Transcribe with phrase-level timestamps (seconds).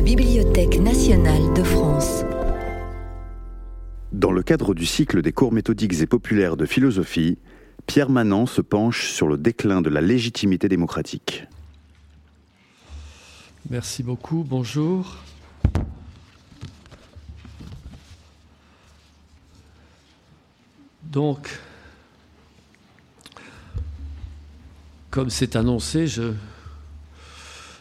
[0.00, 2.24] la Bibliothèque nationale de France.
[4.12, 7.36] Dans le cadre du cycle des cours méthodiques et populaires de philosophie,
[7.84, 11.44] Pierre Manant se penche sur le déclin de la légitimité démocratique.
[13.68, 15.18] Merci beaucoup, bonjour.
[21.02, 21.60] Donc,
[25.10, 26.32] comme c'est annoncé, je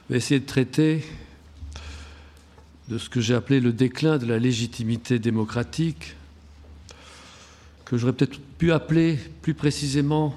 [0.10, 1.02] vais essayer de traiter
[2.90, 6.16] de ce que j'ai appelé le déclin de la légitimité démocratique,
[7.86, 10.34] que j'aurais peut-être pu appeler plus précisément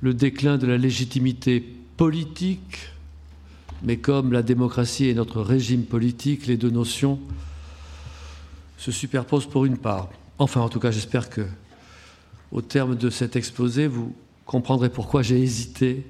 [0.00, 1.64] le déclin de la légitimité
[1.96, 2.90] politique,
[3.84, 7.20] mais comme la démocratie est notre régime politique, les deux notions
[8.76, 10.08] se superposent pour une part.
[10.40, 11.46] Enfin, en tout cas, j'espère que,
[12.50, 16.04] au terme de cet exposé, vous comprendrez pourquoi j'ai hésité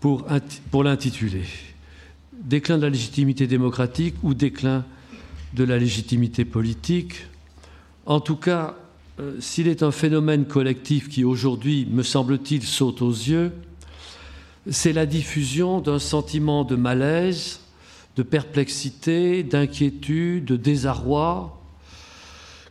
[0.00, 0.26] pour,
[0.70, 1.44] pour l'intituler.
[2.42, 4.84] Déclin de la légitimité démocratique ou déclin
[5.54, 7.26] de la légitimité politique.
[8.04, 8.76] En tout cas,
[9.20, 13.52] euh, s'il est un phénomène collectif qui aujourd'hui, me semble-t-il, saute aux yeux,
[14.70, 17.60] c'est la diffusion d'un sentiment de malaise,
[18.16, 21.60] de perplexité, d'inquiétude, de désarroi,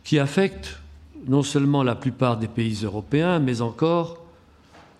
[0.04, 0.80] qui affecte
[1.28, 4.24] non seulement la plupart des pays européens, mais encore,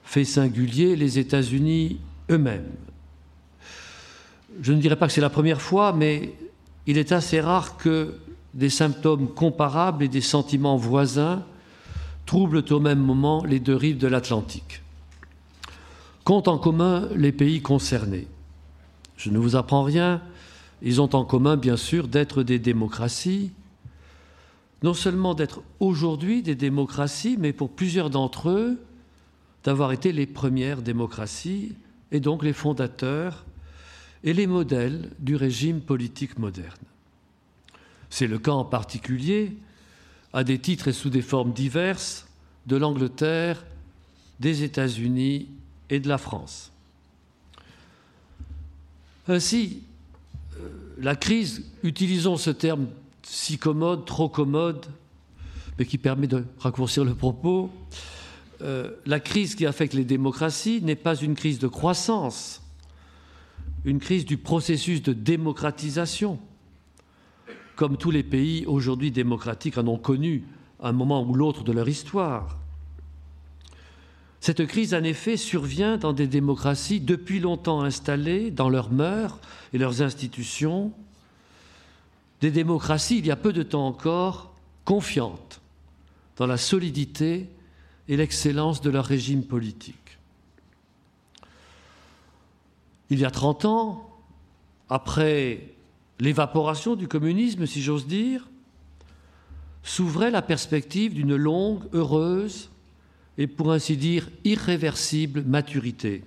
[0.05, 1.99] fait singulier, les États-Unis
[2.31, 2.71] eux-mêmes.
[4.61, 6.35] Je ne dirais pas que c'est la première fois, mais
[6.87, 8.15] il est assez rare que
[8.55, 11.45] des symptômes comparables et des sentiments voisins
[12.27, 14.83] troublent au même moment les deux rives de l'Atlantique.
[16.25, 18.29] Comptent en commun les pays concernés?
[19.17, 20.21] Je ne vous apprends rien,
[20.83, 23.53] ils ont en commun bien sûr d'être des démocraties,
[24.83, 28.81] non seulement d'être aujourd'hui des démocraties, mais pour plusieurs d'entre eux,
[29.65, 31.75] d'avoir été les premières démocraties
[32.11, 33.45] et donc les fondateurs
[34.25, 36.71] et les modèles du régime politique moderne.
[38.11, 39.57] C'est le cas en particulier,
[40.33, 42.27] à des titres et sous des formes diverses,
[42.67, 43.65] de l'Angleterre,
[44.41, 45.49] des États-Unis
[45.91, 46.73] et de la France.
[49.29, 49.83] Ainsi,
[50.57, 50.69] euh,
[50.99, 52.89] la crise, utilisons ce terme
[53.23, 54.87] si commode, trop commode,
[55.79, 57.71] mais qui permet de raccourcir le propos,
[58.63, 62.63] euh, la crise qui affecte les démocraties n'est pas une crise de croissance,
[63.85, 66.39] une crise du processus de démocratisation,
[67.77, 70.45] comme tous les pays aujourd'hui démocratiques en ont connu
[70.81, 72.59] un moment ou l'autre de leur histoire.
[74.41, 79.41] Cette crise, en effet, survient dans des démocraties depuis longtemps installées dans leurs mœurs
[79.73, 80.93] et leurs institutions,
[82.41, 84.53] des démocraties, il y a peu de temps encore,
[84.85, 85.61] confiantes
[86.37, 87.49] dans la solidité
[88.09, 90.02] et l'excellence de leur régime politique.
[93.13, 94.11] Il y a 30 ans,
[94.89, 95.75] après
[96.19, 98.49] l'évaporation du communisme, si j'ose dire,
[99.83, 102.71] s'ouvrait la perspective d'une longue, heureuse
[103.37, 106.25] et pour ainsi dire irréversible maturité.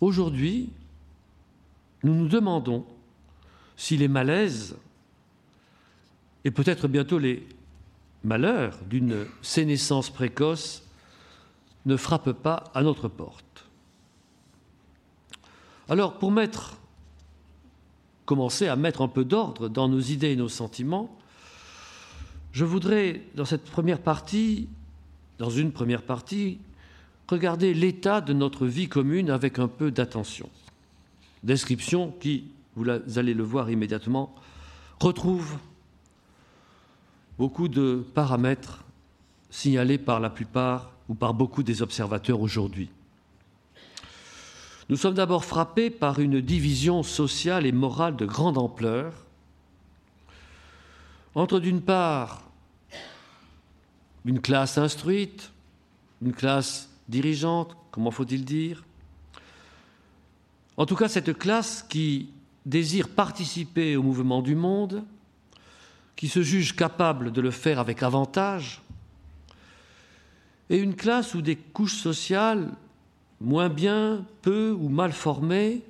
[0.00, 0.70] Aujourd'hui,
[2.02, 2.84] nous nous demandons
[3.76, 4.76] si les malaises
[6.44, 7.46] et peut-être bientôt les
[8.24, 10.82] malheur d'une sénescence précoce
[11.86, 13.49] ne frappe pas à notre porte.
[15.90, 16.32] Alors, pour
[18.24, 21.18] commencer à mettre un peu d'ordre dans nos idées et nos sentiments,
[22.52, 24.68] je voudrais, dans cette première partie,
[25.38, 26.60] dans une première partie,
[27.28, 30.48] regarder l'état de notre vie commune avec un peu d'attention.
[31.42, 32.44] Description qui,
[32.76, 34.32] vous allez le voir immédiatement,
[35.00, 35.56] retrouve
[37.36, 38.84] beaucoup de paramètres
[39.50, 42.90] signalés par la plupart ou par beaucoup des observateurs aujourd'hui.
[44.90, 49.12] Nous sommes d'abord frappés par une division sociale et morale de grande ampleur.
[51.36, 52.42] Entre d'une part
[54.24, 55.52] une classe instruite,
[56.20, 58.82] une classe dirigeante, comment faut-il dire?
[60.76, 62.30] En tout cas, cette classe qui
[62.66, 65.04] désire participer au mouvement du monde,
[66.16, 68.82] qui se jugent capables de le faire avec avantage,
[70.68, 72.72] et une classe où des couches sociales
[73.40, 75.82] moins bien, peu ou mal formées,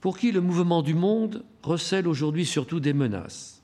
[0.00, 3.60] pour qui le mouvement du monde recèle aujourd'hui surtout des menaces.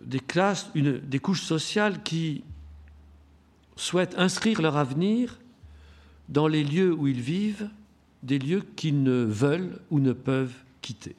[0.00, 2.42] Des classes, des couches sociales qui
[3.76, 5.38] souhaitent inscrire leur avenir
[6.28, 7.68] dans les lieux où ils vivent,
[8.22, 11.16] des lieux qu'ils ne veulent ou ne peuvent quitter.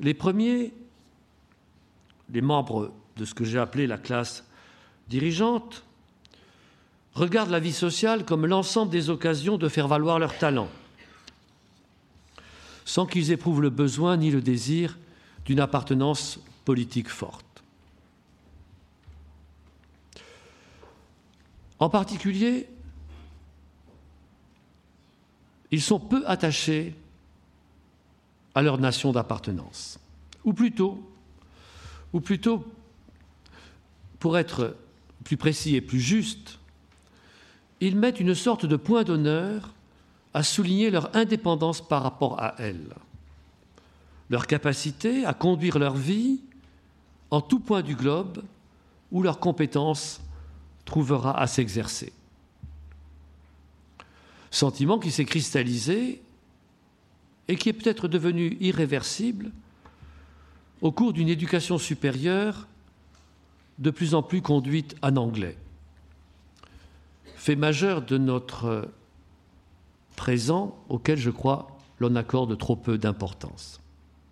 [0.00, 0.72] Les premiers,
[2.30, 4.44] les membres de ce que j'ai appelé la classe
[5.08, 5.84] dirigeante,
[7.14, 10.68] regardent la vie sociale comme l'ensemble des occasions de faire valoir leur talent,
[12.84, 14.98] sans qu'ils éprouvent le besoin ni le désir
[15.44, 17.44] d'une appartenance politique forte.
[21.78, 22.68] En particulier,
[25.70, 26.94] ils sont peu attachés
[28.54, 29.98] à leur nation d'appartenance.
[30.44, 31.02] Ou plutôt,
[32.12, 32.64] ou plutôt,
[34.20, 34.76] pour être
[35.24, 36.58] plus précis et plus juste,
[37.86, 39.72] ils mettent une sorte de point d'honneur
[40.32, 42.94] à souligner leur indépendance par rapport à elle,
[44.30, 46.40] leur capacité à conduire leur vie
[47.30, 48.42] en tout point du globe
[49.12, 50.20] où leur compétence
[50.84, 52.12] trouvera à s'exercer.
[54.50, 56.22] Sentiment qui s'est cristallisé
[57.48, 59.50] et qui est peut-être devenu irréversible
[60.80, 62.66] au cours d'une éducation supérieure
[63.78, 65.56] de plus en plus conduite en anglais.
[67.44, 68.88] Fait majeur de notre
[70.16, 71.68] présent auquel je crois
[71.98, 73.82] l'on accorde trop peu d'importance.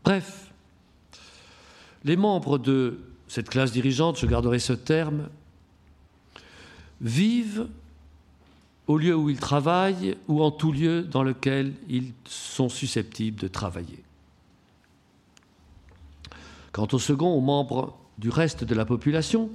[0.03, 0.51] Bref,
[2.05, 5.29] les membres de cette classe dirigeante, je garderai ce terme,
[7.03, 7.69] vivent
[8.87, 13.49] au lieu où ils travaillent ou en tout lieu dans lequel ils sont susceptibles de
[13.49, 14.03] travailler.
[16.73, 19.51] Quant au second, aux membres du reste de la population,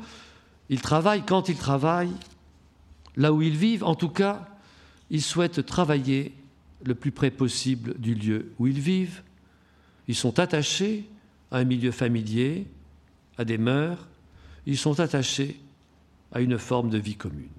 [0.69, 2.13] ils travaillent quand ils travaillent,
[3.17, 4.47] là où ils vivent, en tout cas,
[5.09, 6.33] ils souhaitent travailler
[6.83, 9.23] le plus près possible du lieu où ils vivent.
[10.07, 11.09] Ils sont attachés
[11.51, 12.67] à un milieu familier,
[13.37, 14.07] à des mœurs,
[14.65, 15.59] ils sont attachés
[16.31, 17.49] à une forme de vie commune.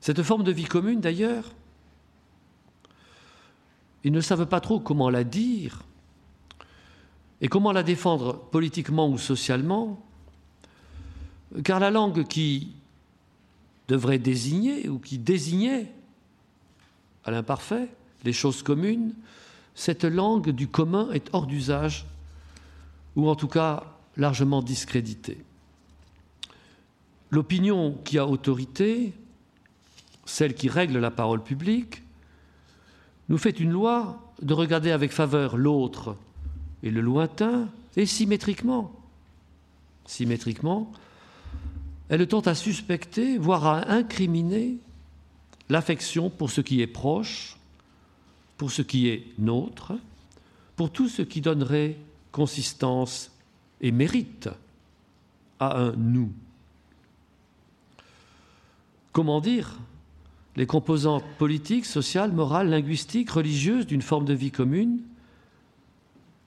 [0.00, 1.52] Cette forme de vie commune, d'ailleurs,
[4.02, 5.84] ils ne savent pas trop comment la dire
[7.40, 10.04] et comment la défendre politiquement ou socialement,
[11.64, 12.72] car la langue qui
[13.88, 15.90] devrait désigner ou qui désignait
[17.24, 17.88] à l'imparfait
[18.24, 19.14] les choses communes,
[19.74, 22.06] cette langue du commun est hors d'usage,
[23.16, 23.84] ou en tout cas
[24.16, 25.38] largement discréditée.
[27.30, 29.12] L'opinion qui a autorité
[30.24, 32.02] celle qui règle la parole publique,
[33.28, 36.16] nous fait une loi de regarder avec faveur l'autre
[36.82, 38.92] et le lointain, et symétriquement.
[40.06, 40.90] Symétriquement,
[42.12, 44.76] elle tente à suspecter, voire à incriminer
[45.70, 47.56] l'affection pour ce qui est proche,
[48.58, 49.94] pour ce qui est nôtre,
[50.76, 51.96] pour tout ce qui donnerait
[52.30, 53.32] consistance
[53.80, 54.50] et mérite
[55.58, 56.30] à un nous.
[59.12, 59.78] Comment dire?
[60.56, 65.00] Les composantes politiques, sociales, morales, linguistiques, religieuses d'une forme de vie commune,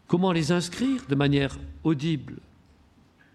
[0.06, 2.36] comment les inscrire de manière audible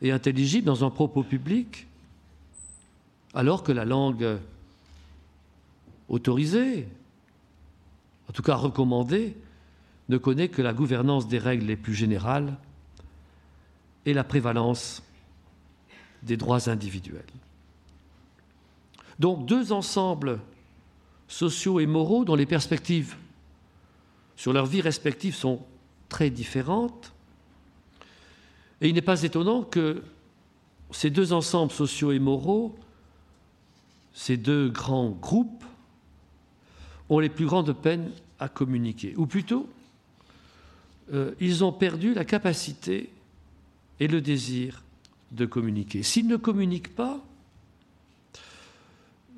[0.01, 1.89] et intelligible dans un propos public,
[3.35, 4.39] alors que la langue
[6.09, 6.89] autorisée,
[8.29, 9.37] en tout cas recommandée,
[10.09, 12.57] ne connaît que la gouvernance des règles les plus générales
[14.07, 15.03] et la prévalence
[16.23, 17.23] des droits individuels.
[19.19, 20.41] Donc deux ensembles
[21.29, 23.15] sociaux et moraux dont les perspectives
[24.37, 25.61] sur leur vie respective sont
[26.09, 27.13] très différentes.
[28.81, 30.03] Et il n'est pas étonnant que
[30.91, 32.75] ces deux ensembles sociaux et moraux,
[34.21, 35.65] ces deux grands groupes,
[37.09, 39.15] ont les plus grandes peines à communiquer.
[39.17, 39.67] Ou plutôt,
[41.15, 43.09] euh, ils ont perdu la capacité
[43.99, 44.85] et le désir
[45.33, 46.03] de communiquer.
[46.03, 47.25] S'ils ne communiquent pas,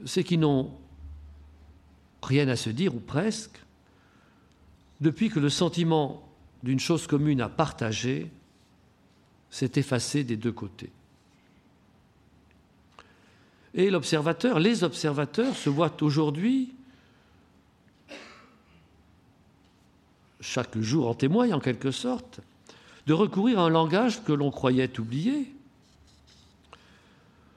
[0.05, 0.73] c'est qu'ils n'ont
[2.21, 3.63] rien à se dire, ou presque,
[5.01, 6.29] depuis que le sentiment
[6.65, 8.33] d'une chose commune à partager
[9.49, 10.91] s'est effacé des deux côtés.
[13.75, 16.75] Et l'observateur, les observateurs se voient aujourd'hui,
[20.41, 22.41] chaque jour en témoigne en quelque sorte,
[23.07, 25.53] de recourir à un langage que l'on croyait oublié,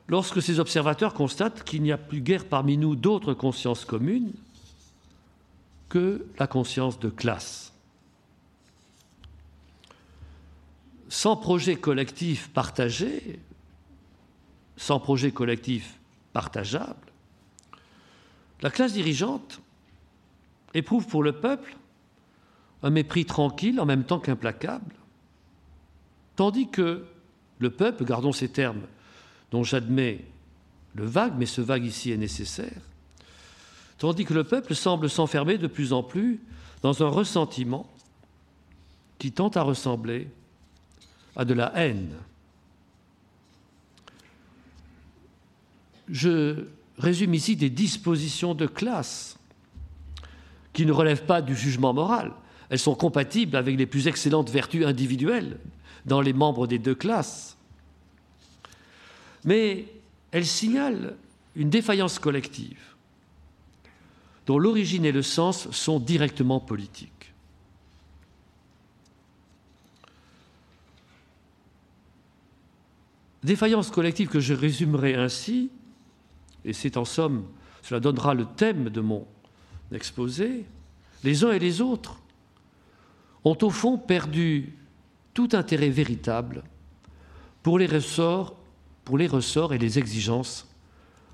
[0.08, 4.32] lorsque ces observateurs constatent qu'il n'y a plus guère parmi nous d'autres consciences communes
[5.90, 7.74] que la conscience de classe.
[11.10, 13.40] Sans projet collectif partagé,
[14.78, 15.98] sans projet collectif
[16.36, 17.14] partageable,
[18.62, 19.62] la classe dirigeante
[20.74, 21.78] éprouve pour le peuple
[22.84, 24.94] un mépris tranquille en même temps qu'implacable,
[26.36, 27.06] tandis que
[27.60, 28.82] le peuple, gardons ces termes
[29.52, 30.26] dont j'admets
[30.94, 32.82] le vague, mais ce vague ici est nécessaire,
[33.98, 36.42] tandis que le peuple semble s'enfermer de plus en plus
[36.82, 37.90] dans un ressentiment
[39.20, 40.28] qui tente à ressembler
[41.38, 42.14] à de la haine.
[46.10, 46.66] Je
[46.98, 49.38] résume ici des dispositions de classe
[50.74, 52.34] qui ne relèvent pas du jugement moral.
[52.70, 55.60] Elles sont compatibles avec les plus excellentes vertus individuelles
[56.06, 57.58] dans les membres des deux classes.
[59.44, 59.86] Mais
[60.32, 61.16] elles signalent
[61.56, 62.80] une défaillance collective
[64.46, 67.34] dont l'origine et le sens sont directement politiques.
[73.44, 75.70] Défaillance collective que je résumerai ainsi,
[76.66, 77.46] et c'est en somme,
[77.82, 79.26] cela donnera le thème de mon
[79.92, 80.66] exposé,
[81.24, 82.20] les uns et les autres
[83.44, 84.74] ont au fond perdu
[85.34, 86.64] tout intérêt véritable
[87.62, 88.56] pour les ressorts,
[89.74, 90.68] et les exigences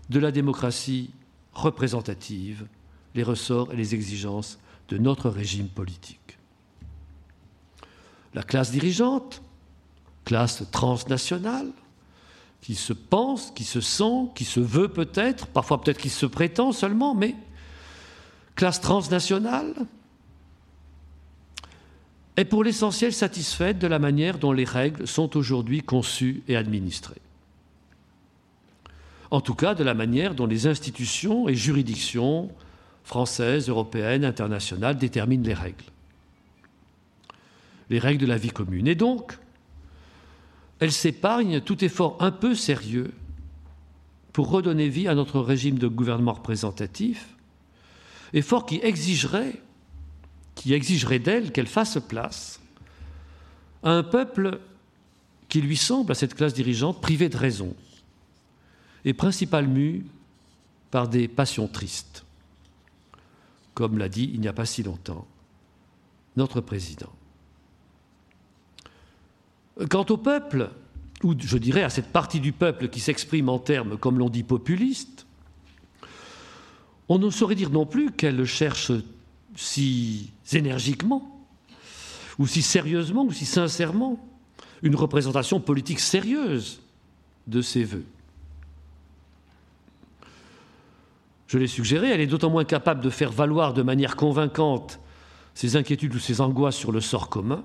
[0.10, 1.12] de la démocratie
[1.54, 2.68] représentative,
[3.16, 4.60] les ressorts et les exigences
[4.90, 6.38] de notre régime politique.
[8.34, 9.42] La classe dirigeante,
[10.26, 11.72] classe transnationale,
[12.62, 16.72] qui se pense, qui se sent, qui se veut peut-être, parfois peut-être qui se prétend
[16.72, 17.36] seulement, mais
[18.56, 19.74] classe transnationale,
[22.38, 27.22] est pour l'essentiel satisfaite de la manière dont les règles sont aujourd'hui conçues et administrées.
[29.32, 32.50] En tout cas, de la manière dont les institutions et juridictions
[33.04, 35.86] françaises, européennes, internationales déterminent les règles.
[37.90, 38.88] Les règles de la vie commune.
[38.88, 39.38] Et donc,
[40.82, 43.14] elle s'épargne tout effort un peu sérieux
[44.34, 47.38] pour redonner vie à notre régime de gouvernement représentatif,
[48.34, 49.62] effort qui exigerait,
[50.56, 52.60] qui exigerait d'elle qu'elle fasse place
[53.84, 54.60] à un peuple
[55.50, 57.76] qui lui semble, à cette classe dirigeante, privé de raison
[59.06, 60.06] et principal mu
[60.90, 62.26] par des passions tristes,
[63.76, 65.28] comme l'a dit il n'y a pas si longtemps
[66.38, 67.12] notre président.
[69.90, 70.70] Quant au peuple,
[71.24, 74.44] ou je dirais à cette partie du peuple qui s'exprime en termes, comme l'on dit,
[74.44, 75.26] populistes,
[77.10, 78.92] on ne saurait dire non plus qu'elle cherche
[79.56, 81.46] si énergiquement,
[82.40, 84.20] ou si sérieusement, ou si sincèrement,
[84.82, 86.82] une représentation politique sérieuse
[87.48, 88.06] de ses voeux.
[91.48, 95.00] Je l'ai suggéré, elle est d'autant moins capable de faire valoir de manière convaincante
[95.54, 97.64] ses inquiétudes ou ses angoisses sur le sort commun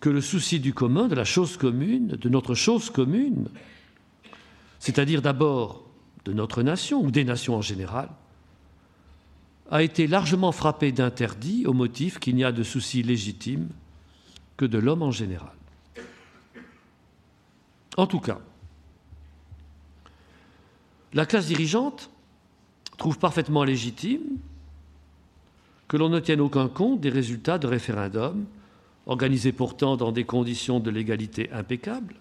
[0.00, 3.48] que le souci du commun, de la chose commune, de notre chose commune,
[4.78, 5.84] c'est-à-dire d'abord
[6.24, 8.08] de notre nation ou des nations en général,
[9.70, 13.68] a été largement frappé d'interdit au motif qu'il n'y a de souci légitime
[14.56, 15.52] que de l'homme en général.
[17.96, 18.40] En tout cas,
[21.12, 22.10] la classe dirigeante
[22.96, 24.38] trouve parfaitement légitime
[25.88, 28.46] que l'on ne tienne aucun compte des résultats de référendums
[29.06, 32.16] organisé pourtant dans des conditions de légalité impeccables.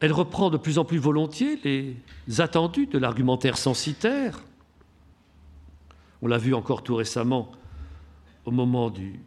[0.00, 4.42] Elle reprend de plus en plus volontiers les attendus de l'argumentaire censitaire.
[6.22, 7.52] On l'a vu encore tout récemment
[8.44, 9.20] au moment du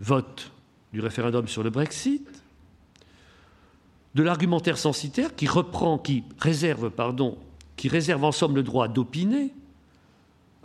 [0.00, 0.52] vote
[0.92, 2.26] du référendum sur le Brexit,
[4.14, 7.36] de l'argumentaire censitaire qui reprend, qui réserve, pardon,
[7.76, 9.52] qui réserve en somme le droit d'opiner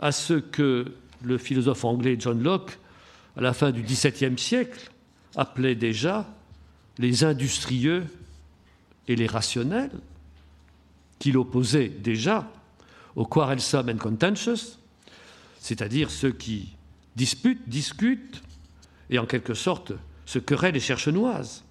[0.00, 2.78] à ce que le philosophe anglais John Locke
[3.36, 4.90] à la fin du XVIIe siècle,
[5.36, 6.26] appelait déjà
[6.98, 8.04] les industrieux
[9.08, 9.98] et les rationnels,
[11.18, 12.50] qu'il opposait déjà
[13.16, 14.78] au quarrelsome and contentious,
[15.58, 16.76] c'est-à-dire ceux qui
[17.16, 18.42] disputent, discutent
[19.10, 19.92] et en quelque sorte
[20.26, 21.64] se querellent et cherchent noises.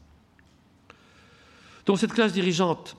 [1.86, 2.96] Donc cette classe dirigeante,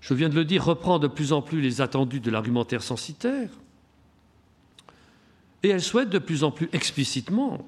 [0.00, 3.50] je viens de le dire, reprend de plus en plus les attendus de l'argumentaire censitaire,
[5.64, 7.66] et elle souhaite de plus en plus explicitement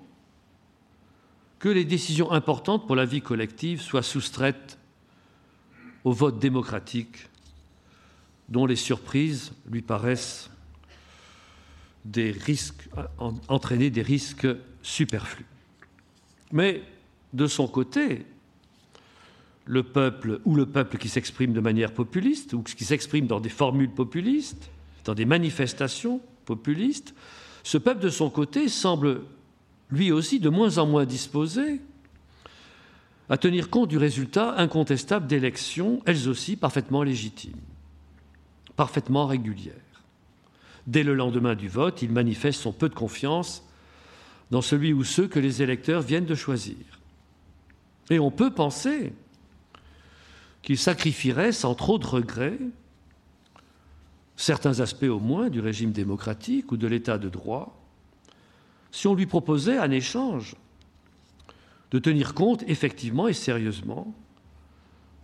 [1.59, 4.79] que les décisions importantes pour la vie collective soient soustraites
[6.05, 7.29] au vote démocratique
[8.49, 10.51] dont les surprises lui paraissent
[12.05, 12.89] des risques,
[13.49, 14.47] entraîner des risques
[14.83, 15.47] superflus.
[16.53, 16.83] Mais
[17.33, 18.25] de son côté,
[19.65, 23.49] le peuple ou le peuple qui s'exprime de manière populiste ou qui s'exprime dans des
[23.49, 24.71] formules populistes,
[25.05, 27.15] dans des manifestations populistes,
[27.67, 29.23] ce peuple, de son côté, semble
[29.91, 31.81] lui aussi de moins en moins disposé
[33.29, 37.59] à tenir compte du résultat incontestable d'élections, elles aussi parfaitement légitimes,
[38.77, 39.75] parfaitement régulières.
[40.87, 43.65] Dès le lendemain du vote, il manifeste son peu de confiance
[44.53, 46.77] dans celui ou ceux que les électeurs viennent de choisir.
[48.11, 49.13] Et on peut penser
[50.63, 52.61] qu'il sacrifierait sans trop de regrets
[54.37, 57.81] certains aspects au moins du régime démocratique ou de l'état de droit,
[58.91, 60.55] si on lui proposait en échange
[61.91, 64.15] de tenir compte effectivement et sérieusement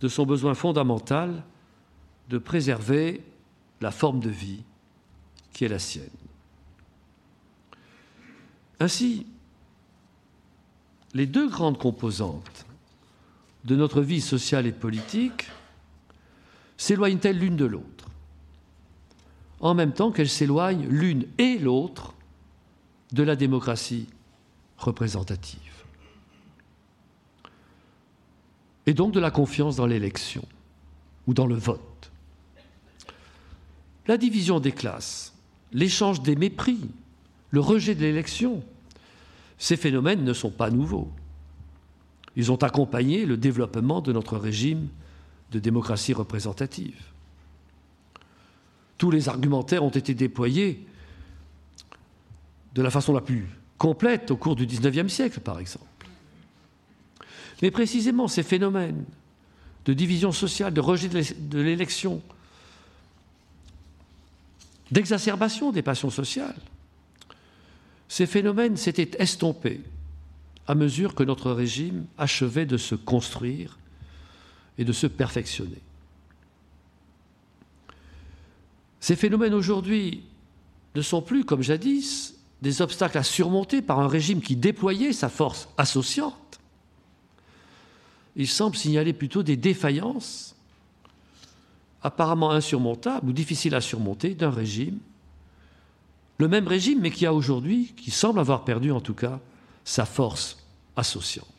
[0.01, 1.43] de son besoin fondamental
[2.29, 3.21] de préserver
[3.81, 4.63] la forme de vie
[5.51, 6.09] qui est la sienne.
[8.79, 9.27] Ainsi,
[11.13, 12.65] les deux grandes composantes
[13.65, 15.49] de notre vie sociale et politique
[16.77, 17.92] s'éloignent-elles l'une de l'autre,
[19.63, 22.13] en même temps qu'elles s'éloignent l'une et l'autre
[23.13, 24.07] de la démocratie
[24.77, 25.85] représentative,
[28.85, 30.43] et donc de la confiance dans l'élection
[31.27, 32.11] ou dans le vote.
[34.07, 35.33] La division des classes,
[35.71, 36.81] l'échange des mépris,
[37.51, 38.61] le rejet de l'élection,
[39.57, 41.09] ces phénomènes ne sont pas nouveaux.
[42.35, 44.89] Ils ont accompagné le développement de notre régime
[45.51, 47.12] de démocratie représentative.
[48.97, 50.85] Tous les argumentaires ont été déployés
[52.75, 53.47] de la façon la plus
[53.77, 55.85] complète au cours du XIXe siècle, par exemple.
[57.61, 59.03] Mais précisément ces phénomènes
[59.85, 62.21] de division sociale, de rejet de l'élection,
[64.91, 66.55] d'exacerbation des passions sociales,
[68.07, 69.81] ces phénomènes s'étaient estompés
[70.67, 73.77] à mesure que notre régime achevait de se construire
[74.77, 75.81] et de se perfectionner.
[79.03, 80.23] Ces phénomènes aujourd'hui
[80.95, 85.27] ne sont plus, comme jadis, des obstacles à surmonter par un régime qui déployait sa
[85.27, 86.61] force associante.
[88.37, 90.55] Ils semblent signaler plutôt des défaillances
[92.01, 94.99] apparemment insurmontables ou difficiles à surmonter d'un régime,
[96.37, 99.41] le même régime, mais qui a aujourd'hui, qui semble avoir perdu en tout cas,
[99.83, 100.59] sa force
[100.95, 101.49] associante.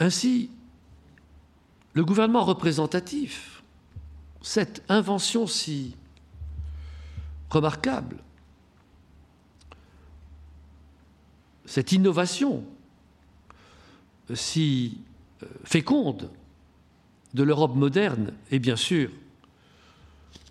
[0.00, 0.48] Ainsi,
[1.96, 3.62] le gouvernement représentatif,
[4.42, 5.96] cette invention si
[7.48, 8.18] remarquable,
[11.64, 12.62] cette innovation
[14.34, 14.98] si
[15.42, 16.30] euh, féconde
[17.32, 19.10] de l'Europe moderne et bien sûr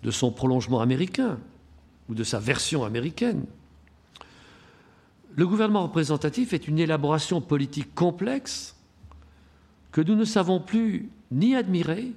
[0.02, 1.38] de son prolongement américain,
[2.08, 3.44] ou de sa version américaine.
[5.36, 8.75] Le gouvernement représentatif est une élaboration politique complexe
[9.92, 12.12] que nous ne savons plus ni admirer,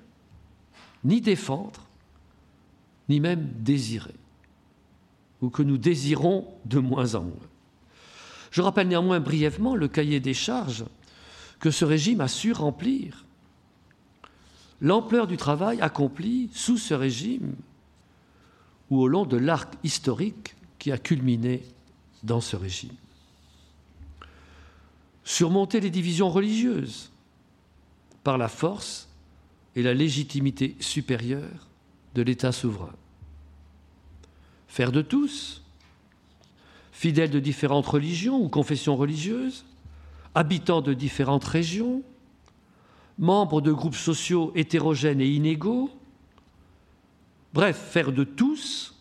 [1.03, 1.87] ni défendre,
[3.07, 4.15] ni même désirer,
[5.41, 7.49] ou que nous désirons de moins en moins.
[8.51, 10.85] Je rappelle néanmoins brièvement le cahier des charges
[11.59, 13.25] que ce régime a su remplir.
[14.81, 17.55] L'ampleur du travail accompli sous ce régime
[18.89, 21.63] ou au long de l'arc historique qui a culminé
[22.23, 22.95] dans ce régime.
[25.23, 27.11] Surmonter les divisions religieuses
[28.23, 29.09] par la force
[29.75, 31.67] et la légitimité supérieure
[32.15, 32.93] de l'État souverain.
[34.67, 35.63] Faire de tous,
[36.91, 39.65] fidèles de différentes religions ou confessions religieuses,
[40.35, 42.03] habitants de différentes régions,
[43.17, 45.89] membres de groupes sociaux hétérogènes et inégaux,
[47.53, 48.95] Bref, faire de tous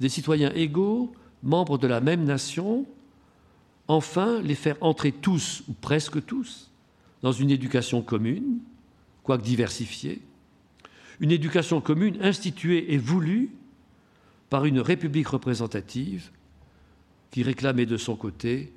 [0.00, 2.86] des citoyens égaux, membres de la même nation,
[3.86, 6.71] enfin les faire entrer tous, ou presque tous,
[7.22, 8.58] dans une éducation commune,
[9.22, 10.20] quoique diversifiée,
[11.20, 13.50] une éducation commune instituée et voulue
[14.50, 16.30] par une république représentative
[17.30, 18.72] qui réclamait de son côté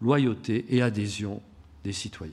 [0.00, 1.42] loyauté et adhésion
[1.84, 2.32] des citoyens.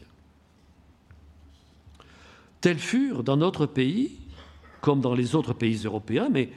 [2.61, 4.17] Tels furent dans notre pays
[4.81, 6.49] comme dans les autres pays européens, mais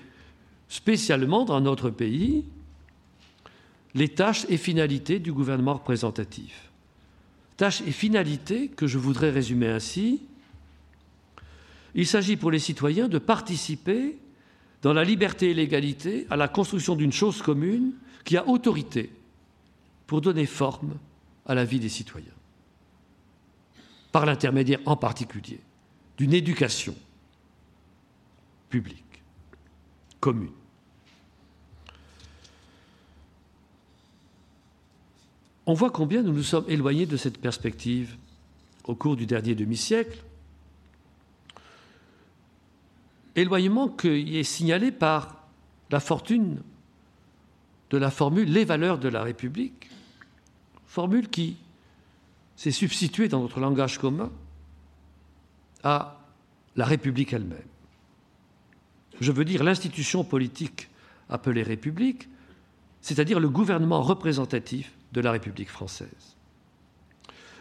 [0.68, 2.44] spécialement dans notre pays,
[3.94, 6.70] les tâches et finalités du gouvernement représentatif.
[7.56, 10.22] Tâches et finalités que je voudrais résumer ainsi.
[11.94, 14.18] Il s'agit pour les citoyens de participer,
[14.82, 19.10] dans la liberté et l'égalité, à la construction d'une chose commune qui a autorité
[20.06, 20.98] pour donner forme
[21.46, 22.26] à la vie des citoyens,
[24.12, 25.60] par l'intermédiaire en particulier
[26.18, 26.94] d'une éducation
[28.68, 29.22] publique,
[30.20, 30.55] commune.
[35.66, 38.16] On voit combien nous nous sommes éloignés de cette perspective
[38.84, 40.22] au cours du dernier demi-siècle.
[43.34, 45.46] Éloignement qui est signalé par
[45.90, 46.62] la fortune
[47.90, 49.90] de la formule les valeurs de la République,
[50.86, 51.56] formule qui
[52.56, 54.30] s'est substituée dans notre langage commun
[55.82, 56.18] à
[56.76, 57.58] la République elle-même
[59.20, 60.88] je veux dire l'institution politique
[61.28, 62.28] appelée République,
[63.00, 66.36] c'est-à-dire le gouvernement représentatif de la République française.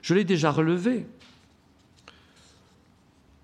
[0.01, 1.05] Je l'ai déjà relevé,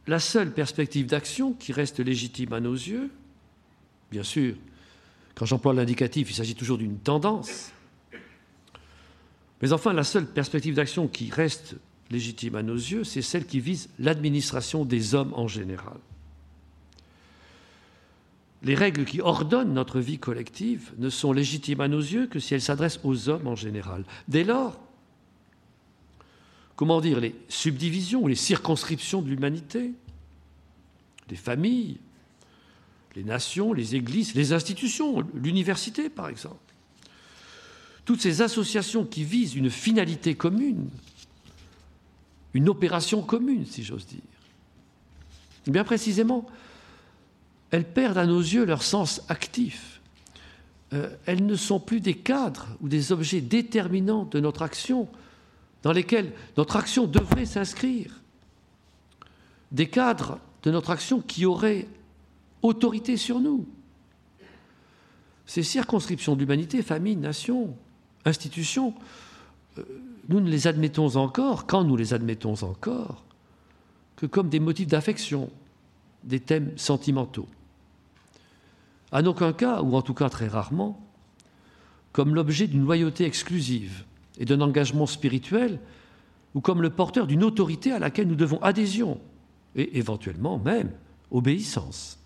[0.07, 3.09] la seule perspective d'action qui reste légitime à nos yeux,
[4.11, 4.55] bien sûr,
[5.35, 7.71] quand j'emploie l'indicatif, il s'agit toujours d'une tendance,
[9.61, 11.75] Mais enfin, la seule perspective d'action qui reste
[12.09, 15.97] légitime à nos yeux, c'est celle qui vise l'administration des hommes en général.
[18.63, 22.53] Les règles qui ordonnent notre vie collective ne sont légitimes à nos yeux que si
[22.53, 24.05] elles s'adressent aux hommes en général.
[24.27, 24.79] Dès lors,
[26.75, 29.91] comment dire, les subdivisions ou les circonscriptions de l'humanité,
[31.29, 31.97] les familles,
[33.15, 36.57] les nations, les églises, les institutions, l'université par exemple,
[38.05, 40.89] toutes ces associations qui visent une finalité commune,
[42.53, 44.21] une opération commune, si j'ose dire,
[45.67, 46.45] eh bien précisément,
[47.71, 50.01] elles perdent à nos yeux leur sens actif.
[50.93, 55.07] Euh, elles ne sont plus des cadres ou des objets déterminants de notre action
[55.83, 58.19] dans lesquels notre action devrait s'inscrire.
[59.71, 61.87] Des cadres de notre action qui auraient
[62.61, 63.65] autorité sur nous.
[65.45, 67.75] Ces circonscriptions d'humanité, famille, nation,
[68.25, 68.93] institutions,
[69.77, 69.83] euh,
[70.27, 73.23] nous ne les admettons encore, quand nous les admettons encore,
[74.17, 75.49] que comme des motifs d'affection,
[76.23, 77.47] des thèmes sentimentaux.
[79.11, 81.05] En aucun cas, ou en tout cas très rarement,
[82.11, 84.05] comme l'objet d'une loyauté exclusive
[84.37, 85.79] et d'un engagement spirituel,
[86.53, 89.19] ou comme le porteur d'une autorité à laquelle nous devons adhésion,
[89.75, 90.91] et éventuellement même
[91.29, 92.19] obéissance.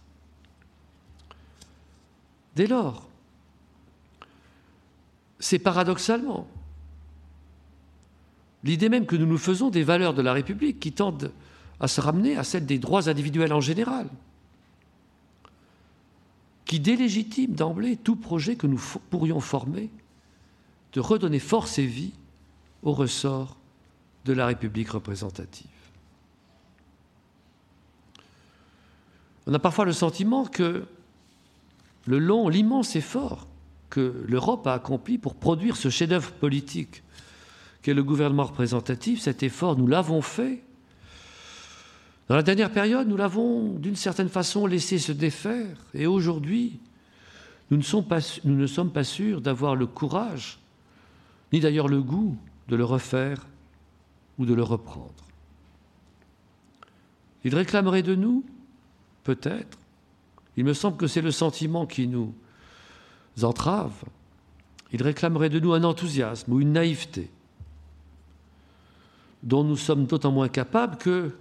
[2.55, 3.07] Dès lors,
[5.39, 6.47] c'est paradoxalement
[8.63, 11.31] l'idée même que nous nous faisons des valeurs de la République qui tendent
[11.79, 14.07] à se ramener à celles des droits individuels en général,
[16.65, 19.89] qui délégitime d'emblée tout projet que nous pourrions former
[20.93, 22.13] de redonner force et vie
[22.83, 23.57] au ressort
[24.25, 25.67] de la République représentative.
[29.47, 30.85] On a parfois le sentiment que
[32.05, 33.47] le long, l'immense effort
[33.89, 37.03] que l'Europe a accompli pour produire ce chef-d'œuvre politique
[37.81, 40.63] qu'est le gouvernement représentatif, cet effort, nous l'avons fait.
[42.27, 45.77] Dans la dernière période, nous l'avons d'une certaine façon laissé se défaire.
[45.93, 46.79] Et aujourd'hui,
[47.69, 50.59] nous, ne sommes pas sûrs d'avoir le courage,
[51.53, 53.45] ni d'ailleurs le goût de le refaire
[54.39, 55.13] ou de le reprendre.
[57.43, 58.43] Il réclamerait de nous,
[59.23, 59.77] peut-être,
[60.57, 62.33] il me semble que c'est le sentiment qui nous
[63.41, 63.93] entrave.
[64.91, 67.29] Il réclamerait de nous un enthousiasme ou une naïveté
[69.43, 71.31] dont nous sommes d'autant moins capables que,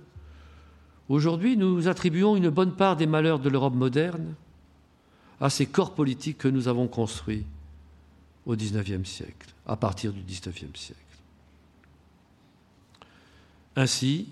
[1.09, 4.35] aujourd'hui, nous attribuons une bonne part des malheurs de l'Europe moderne
[5.41, 7.45] à ces corps politiques que nous avons construits
[8.47, 11.01] au XIXe siècle, à partir du XIXe siècle.
[13.77, 14.29] Ainsi,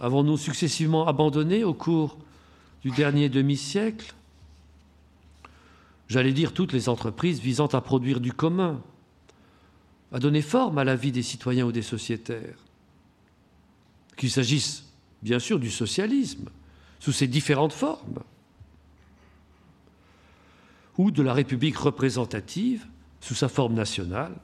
[0.00, 2.18] avons-nous successivement abandonné au cours
[2.82, 4.14] du dernier demi-siècle,
[6.08, 8.80] j'allais dire toutes les entreprises visant à produire du commun,
[10.12, 12.58] à donner forme à la vie des citoyens ou des sociétaires,
[14.16, 14.85] qu'il s'agisse
[15.26, 16.50] bien sûr du socialisme
[17.00, 18.20] sous ses différentes formes,
[20.98, 22.86] ou de la République représentative
[23.20, 24.36] sous sa forme nationale,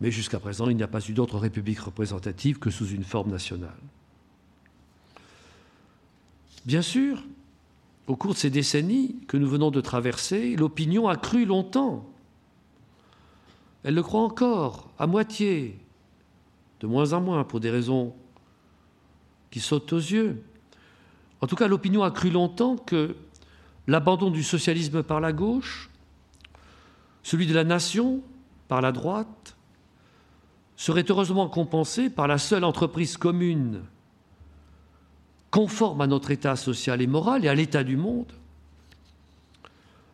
[0.00, 3.32] mais jusqu'à présent il n'y a pas eu d'autre République représentative que sous une forme
[3.32, 3.80] nationale.
[6.64, 7.20] Bien sûr,
[8.06, 12.08] au cours de ces décennies que nous venons de traverser, l'opinion a cru longtemps.
[13.82, 15.76] Elle le croit encore, à moitié,
[16.78, 18.14] de moins en moins, pour des raisons
[19.56, 20.44] qui sautent aux yeux.
[21.40, 23.16] En tout cas, l'opinion a cru longtemps que
[23.86, 25.88] l'abandon du socialisme par la gauche,
[27.22, 28.20] celui de la nation
[28.68, 29.56] par la droite,
[30.76, 33.80] serait heureusement compensé par la seule entreprise commune
[35.50, 38.30] conforme à notre état social et moral et à l'état du monde,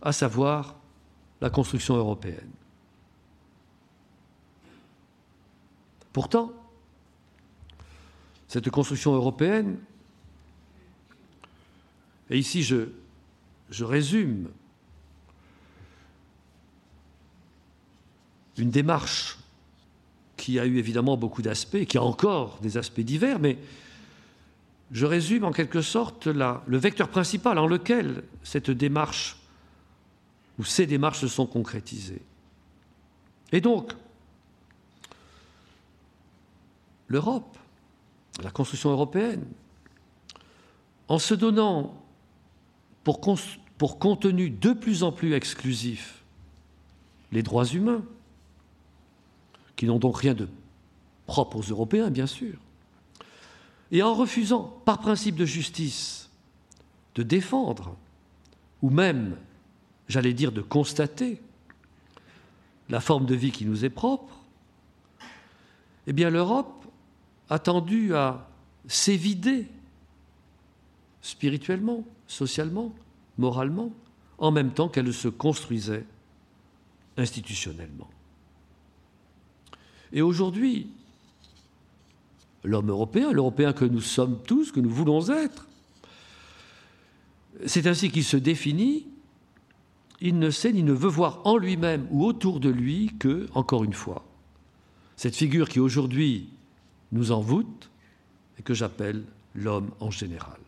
[0.02, 0.76] à savoir
[1.40, 2.52] la construction européenne.
[6.12, 6.52] Pourtant,
[8.52, 9.78] cette construction européenne,
[12.28, 12.84] et ici je,
[13.82, 14.50] résume
[18.58, 19.38] une démarche
[20.36, 23.56] qui a eu évidemment beaucoup d'aspects, qui a encore des aspects divers, mais
[24.90, 29.38] je résume en quelque sorte le vecteur principal en lequel cette démarche
[30.58, 32.20] ou ces démarches se sont concrétisées.
[33.50, 33.92] Et donc,
[37.08, 37.56] l'Europe,
[38.40, 39.45] la construction européenne,
[41.09, 41.95] en se donnant
[43.05, 43.21] pour,
[43.99, 46.23] contenu de plus en plus exclusif
[47.33, 48.05] les droits humains,
[49.77, 50.49] qui n'ont donc rien de
[51.27, 52.55] propre aux Européens, bien sûr,
[53.90, 56.31] et en refusant, par principe de justice,
[57.14, 57.97] de défendre,
[58.81, 59.37] ou même,
[60.09, 61.40] j'allais dire, de constater
[62.88, 64.38] la forme de vie qui nous est propre,
[66.07, 66.82] eh bien l'Europe
[67.52, 68.48] a tendu à
[68.88, 69.68] s'évider
[71.20, 72.94] spirituellement, socialement,
[73.36, 73.92] moralement,
[74.38, 76.06] en même temps qu'elle se construisait
[77.18, 78.08] institutionnellement.
[80.14, 80.88] Et aujourd'hui,
[82.64, 85.68] l'homme européen, l'Européen que nous sommes tous, que nous voulons être,
[87.66, 89.06] c'est ainsi qu'il se définit.
[90.22, 93.84] Il ne sait ni ne veut voir en lui-même ou autour de lui que, encore
[93.84, 94.24] une fois,
[95.16, 96.48] cette figure qui aujourd'hui
[97.12, 97.90] nous envoûte
[98.59, 100.59] et que j'appelle l'homme en général.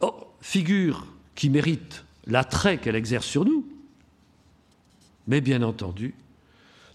[0.00, 3.66] Oh, figure qui mérite l'attrait qu'elle exerce sur nous,
[5.26, 6.14] mais bien entendu,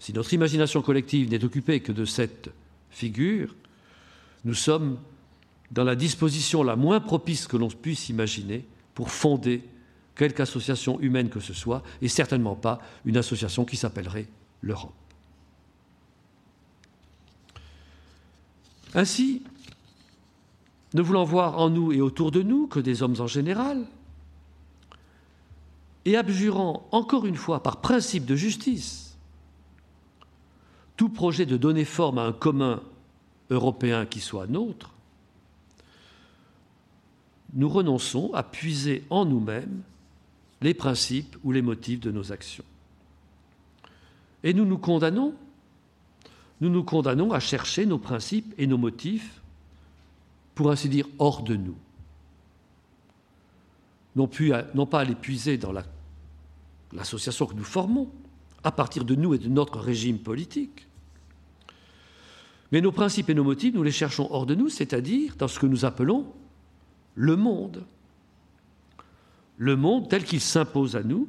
[0.00, 2.50] si notre imagination collective n'est occupée que de cette
[2.90, 3.54] figure,
[4.44, 4.98] nous sommes
[5.70, 9.62] dans la disposition la moins propice que l'on puisse imaginer pour fonder
[10.14, 14.26] quelque association humaine que ce soit, et certainement pas une association qui s'appellerait
[14.62, 14.94] l'Europe.
[18.94, 19.42] Ainsi,
[20.94, 23.86] ne voulant voir en nous et autour de nous que des hommes en général,
[26.04, 29.16] et abjurant encore une fois par principe de justice
[30.96, 32.82] tout projet de donner forme à un commun
[33.50, 34.92] européen qui soit nôtre,
[37.54, 39.82] nous renonçons à puiser en nous-mêmes
[40.60, 42.64] les principes ou les motifs de nos actions.
[44.42, 45.34] Et nous nous condamnons,
[46.60, 49.40] nous nous condamnons à chercher nos principes et nos motifs,
[50.54, 51.76] pour ainsi dire, hors de nous.
[54.16, 54.26] Non,
[54.86, 55.72] pas à les puiser dans
[56.92, 58.10] l'association que nous formons,
[58.64, 60.88] à partir de nous et de notre régime politique,
[62.70, 65.58] mais nos principes et nos motifs, nous les cherchons hors de nous, c'est-à-dire dans ce
[65.58, 66.26] que nous appelons
[67.14, 67.84] le monde.
[69.56, 71.28] Le monde tel qu'il s'impose à nous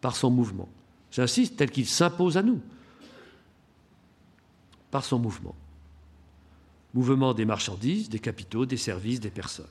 [0.00, 0.68] par son mouvement.
[1.10, 2.60] J'insiste, tel qu'il s'impose à nous
[4.90, 5.54] par son mouvement.
[6.94, 9.66] Mouvement des marchandises, des capitaux, des services, des personnes.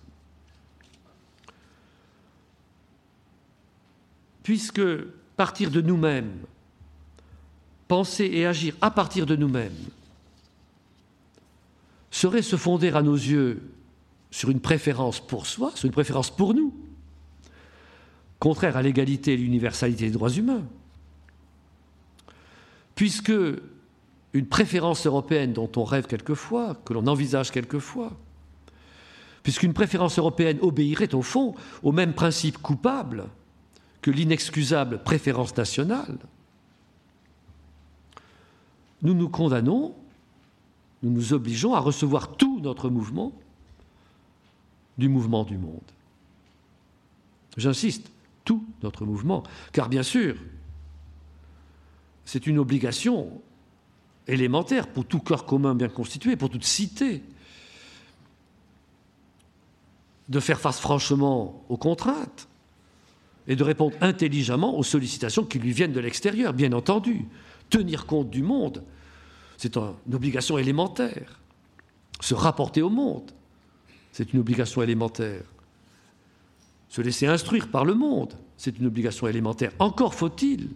[4.43, 4.81] Puisque
[5.35, 6.39] partir de nous-mêmes,
[7.87, 9.77] penser et agir à partir de nous-mêmes,
[12.11, 13.61] serait se fonder à nos yeux
[14.31, 16.73] sur une préférence pour soi, sur une préférence pour nous,
[18.39, 20.63] contraire à l'égalité et l'universalité des droits humains.
[22.95, 23.31] Puisque
[24.33, 28.11] une préférence européenne dont on rêve quelquefois, que l'on envisage quelquefois,
[29.43, 33.27] puisqu'une préférence européenne obéirait au fond au même principe coupable
[34.01, 36.17] que l'inexcusable préférence nationale,
[39.01, 39.95] nous nous condamnons,
[41.03, 43.31] nous nous obligeons à recevoir tout notre mouvement
[44.97, 45.79] du mouvement du monde.
[47.55, 48.11] J'insiste,
[48.43, 50.35] tout notre mouvement, car bien sûr,
[52.25, 53.41] c'est une obligation
[54.27, 57.23] élémentaire pour tout corps commun bien constitué, pour toute cité,
[60.29, 62.47] de faire face franchement aux contraintes
[63.47, 67.25] et de répondre intelligemment aux sollicitations qui lui viennent de l'extérieur, bien entendu.
[67.69, 68.83] Tenir compte du monde,
[69.57, 71.39] c'est une obligation élémentaire.
[72.19, 73.31] Se rapporter au monde,
[74.11, 75.43] c'est une obligation élémentaire.
[76.89, 79.71] Se laisser instruire par le monde, c'est une obligation élémentaire.
[79.79, 80.69] Encore faut-il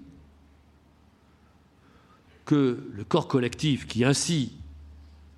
[2.51, 4.51] que le corps collectif qui ainsi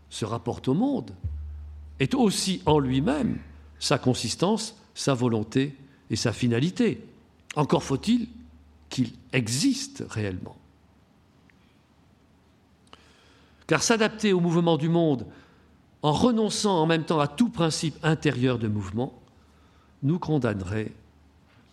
[0.09, 1.11] se rapporte au monde
[1.99, 3.37] ait aussi en lui-même
[3.77, 5.77] sa consistance, sa volonté
[6.09, 7.05] et sa finalité.
[7.55, 8.29] Encore faut-il
[8.89, 10.57] qu'il existe réellement.
[13.67, 15.27] Car s'adapter au mouvement du monde
[16.01, 19.21] en renonçant en même temps à tout principe intérieur de mouvement,
[20.01, 20.91] nous condamnerait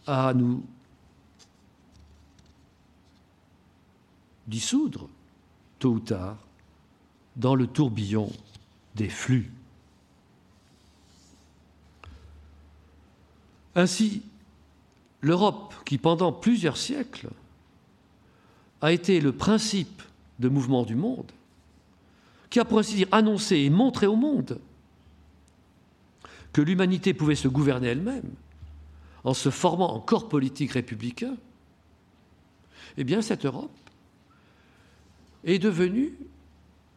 [0.07, 0.62] à nous
[4.46, 5.09] dissoudre,
[5.81, 6.37] tôt ou tard,
[7.35, 8.31] dans le tourbillon
[8.95, 9.51] des flux.
[13.75, 14.23] Ainsi,
[15.21, 17.31] l'Europe, qui pendant plusieurs siècles
[18.81, 20.03] a été le principe
[20.38, 21.33] de mouvement du monde,
[22.49, 24.61] qui a pour ainsi dire annoncé et montré au monde
[26.53, 28.31] que l'humanité pouvait se gouverner elle-même
[29.23, 31.37] en se formant en corps politique républicain,
[32.97, 33.71] eh bien cette Europe
[35.44, 36.16] est devenue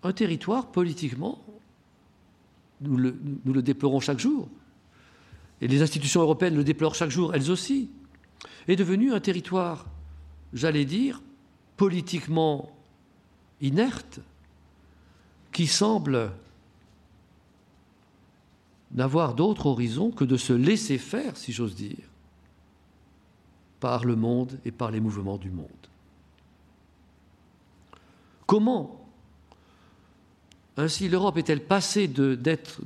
[0.04, 1.40] un territoire politiquement,
[2.82, 4.50] nous le, déplorons chaque jour,
[5.62, 7.90] et les institutions européennes le déplorent chaque jour, elles aussi,
[8.68, 9.86] est devenue un territoire,
[10.52, 11.22] j'allais dire,
[11.78, 12.72] politiquement
[13.62, 14.20] inerte,
[15.54, 16.32] qui semble
[18.92, 22.10] n'avoir d'autre horizon que de se laisser faire, si j'ose dire,
[23.80, 25.70] par le monde et par les mouvements du monde.
[28.46, 29.00] Comment
[30.76, 32.82] ainsi l'Europe est-elle passée d'être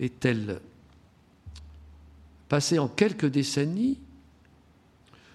[0.00, 0.60] est-elle
[2.48, 3.98] passée en quelques décennies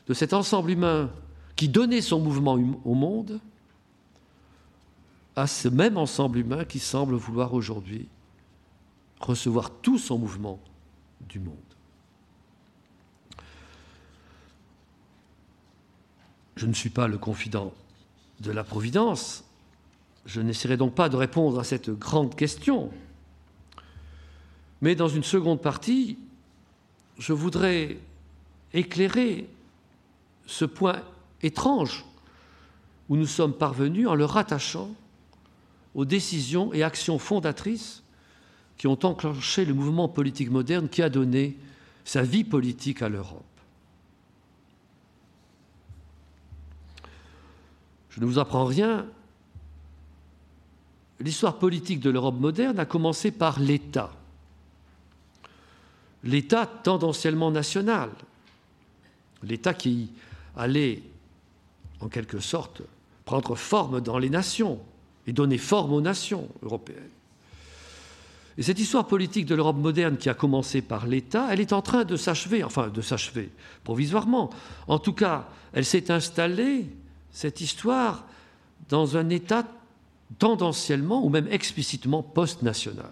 [0.07, 1.11] de cet ensemble humain
[1.55, 3.39] qui donnait son mouvement hum, au monde
[5.35, 8.07] à ce même ensemble humain qui semble vouloir aujourd'hui
[9.19, 10.59] recevoir tout son mouvement
[11.21, 11.55] du monde?
[16.55, 17.73] Je ne suis pas le confident
[18.39, 19.43] de la Providence,
[20.25, 22.91] je n'essaierai donc pas de répondre à cette grande question,
[24.81, 26.17] mais dans une seconde partie,
[27.17, 27.97] je voudrais
[28.73, 29.47] éclairer
[30.45, 31.01] ce point
[31.41, 32.05] étrange
[33.09, 34.89] où nous sommes parvenus en le rattachant
[35.95, 38.03] aux décisions et actions fondatrices
[38.77, 41.57] qui ont enclenché le mouvement politique moderne qui a donné
[42.05, 43.43] sa vie politique à l'Europe.
[48.17, 49.05] Je ne vous apprends rien.
[51.19, 54.11] L'histoire politique de l'Europe moderne a commencé par l'État.
[56.23, 58.09] L'État tendanciellement national.
[59.43, 60.09] L'État qui
[60.55, 61.03] allait,
[62.01, 62.81] en quelque sorte,
[63.23, 64.79] prendre forme dans les nations
[65.27, 67.11] et donner forme aux nations européennes.
[68.57, 71.83] Et cette histoire politique de l'Europe moderne qui a commencé par l'État, elle est en
[71.83, 73.51] train de s'achever, enfin de s'achever
[73.83, 74.49] provisoirement.
[74.87, 76.87] En tout cas, elle s'est installée,
[77.37, 78.25] cette histoire,
[78.89, 79.63] dans un État
[80.39, 83.11] tendanciellement ou même explicitement post-national.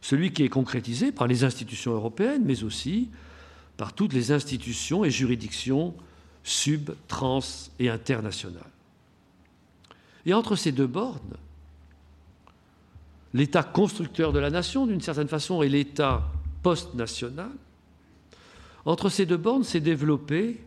[0.00, 3.08] Celui qui est concrétisé par les institutions européennes, mais aussi
[3.76, 5.92] par toutes les institutions et juridictions
[6.44, 7.40] sub, trans
[7.80, 8.62] et internationales.
[10.24, 11.36] Et entre ces deux bornes,
[13.34, 16.30] l'État constructeur de la nation, d'une certaine façon, et l'État
[16.62, 17.50] post-national,
[18.84, 20.60] entre ces deux bornes s'est développé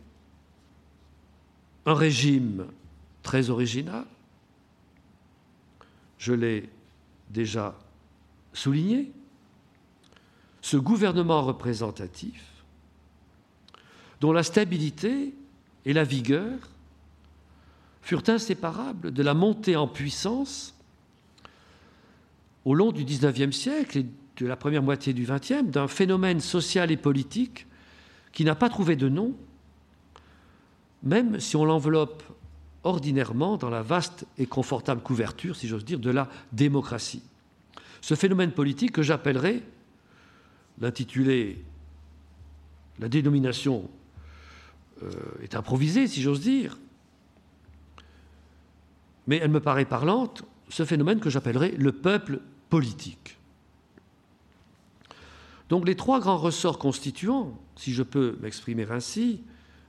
[1.86, 2.66] un régime
[3.22, 4.04] très original,
[6.18, 6.68] je l'ai
[7.30, 7.78] déjà
[8.52, 9.12] souligné,
[10.60, 12.42] ce gouvernement représentatif,
[14.20, 15.34] dont la stabilité
[15.84, 16.58] et la vigueur
[18.02, 20.74] furent inséparables de la montée en puissance
[22.64, 24.06] au long du XIXe siècle et
[24.38, 27.66] de la première moitié du XXe d'un phénomène social et politique
[28.32, 29.34] qui n'a pas trouvé de nom,
[31.02, 32.22] même si on l'enveloppe
[32.84, 37.22] ordinairement dans la vaste et confortable couverture, si j'ose dire, de la démocratie.
[38.00, 39.62] Ce phénomène politique que j'appellerais,
[40.80, 41.64] l'intitulé,
[42.98, 43.90] la dénomination
[45.02, 45.10] euh,
[45.42, 46.78] est improvisée, si j'ose dire,
[49.26, 53.38] mais elle me paraît parlante, ce phénomène que j'appellerais le peuple politique.
[55.68, 59.42] Donc les trois grands ressorts constituants, si je peux m'exprimer ainsi,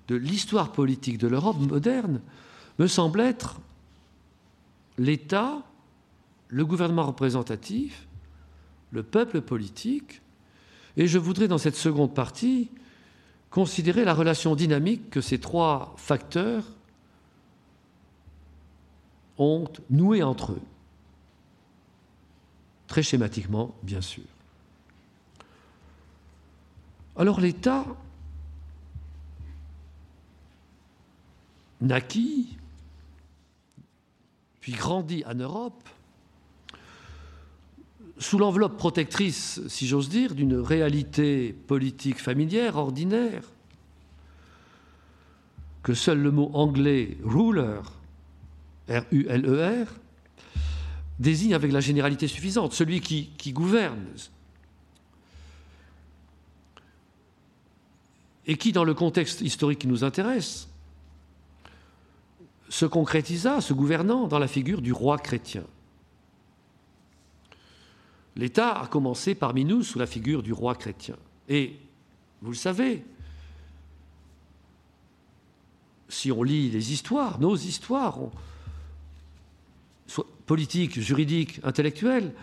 [0.07, 2.21] de l'histoire politique de l'Europe moderne,
[2.79, 3.59] me semblent être
[4.97, 5.63] l'État,
[6.47, 8.07] le gouvernement représentatif,
[8.91, 10.21] le peuple politique,
[10.95, 12.69] et je voudrais dans cette seconde partie
[13.49, 16.63] considérer la relation dynamique que ces trois facteurs
[19.37, 20.61] ont nouée entre eux
[22.87, 24.23] très schématiquement, bien sûr.
[27.15, 27.85] Alors l'État
[31.81, 32.57] naquit,
[34.59, 35.87] puis grandit en Europe,
[38.19, 43.43] sous l'enveloppe protectrice, si j'ose dire, d'une réalité politique familière, ordinaire,
[45.83, 47.79] que seul le mot anglais ruler,
[48.89, 49.87] R-U-L-E-R,
[51.19, 54.05] désigne avec la généralité suffisante, celui qui, gouverne,
[58.45, 60.67] et qui, dans le contexte historique qui nous intéresse,
[62.69, 65.63] se concrétisa, se gouvernant, dans la figure du roi chrétien.
[68.35, 71.15] L'État a commencé parmi nous sous la figure du roi chrétien.
[71.49, 71.77] Et,
[72.41, 73.03] vous le savez,
[76.09, 78.31] si on lit les histoires, nos histoires, on,
[80.45, 82.33] politique, juridique, intellectuelle,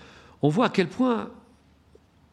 [0.42, 1.30] on voit à quel point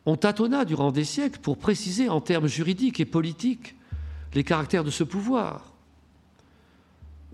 [0.05, 3.75] on tâtonna durant des siècles pour préciser en termes juridiques et politiques
[4.33, 5.70] les caractères de ce pouvoir,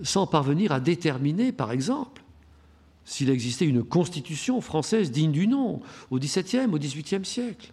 [0.03, 2.23] sans parvenir à déterminer, par exemple,
[3.05, 5.81] s'il existait une constitution française digne du nom
[6.11, 7.71] au XVIIe, au XVIIIe siècle.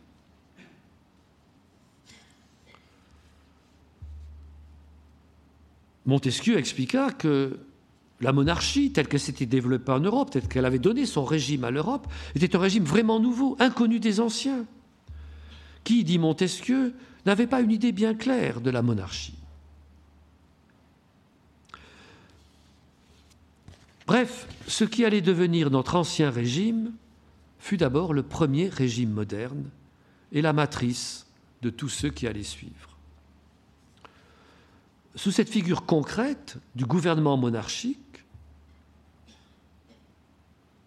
[6.07, 7.59] Montesquieu expliqua que
[8.21, 11.71] la monarchie, telle qu'elle s'était développée en Europe, telle qu'elle avait donné son régime à
[11.71, 14.67] l'Europe, était un régime vraiment nouveau, inconnu des anciens,
[15.83, 16.95] qui, dit Montesquieu,
[17.27, 19.35] n'avait pas une idée bien claire de la monarchie?
[24.07, 26.93] Bref, ce qui allait devenir notre ancien régime
[27.59, 29.71] fut d'abord le premier régime moderne
[30.33, 31.27] et la matrice
[31.63, 32.99] de tous ceux qui allaient suivre.
[35.15, 37.99] Sous cette figure concrète du gouvernement monarchique,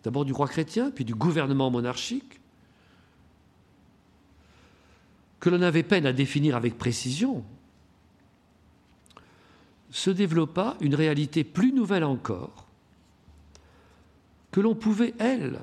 [0.04, 2.40] d'abord du roi chrétien, puis du gouvernement monarchique,
[5.40, 7.44] que l'on avait peine à définir avec précision,
[9.90, 12.67] se développa une réalité plus nouvelle encore,
[14.58, 15.60] que l'on pouvait, elle,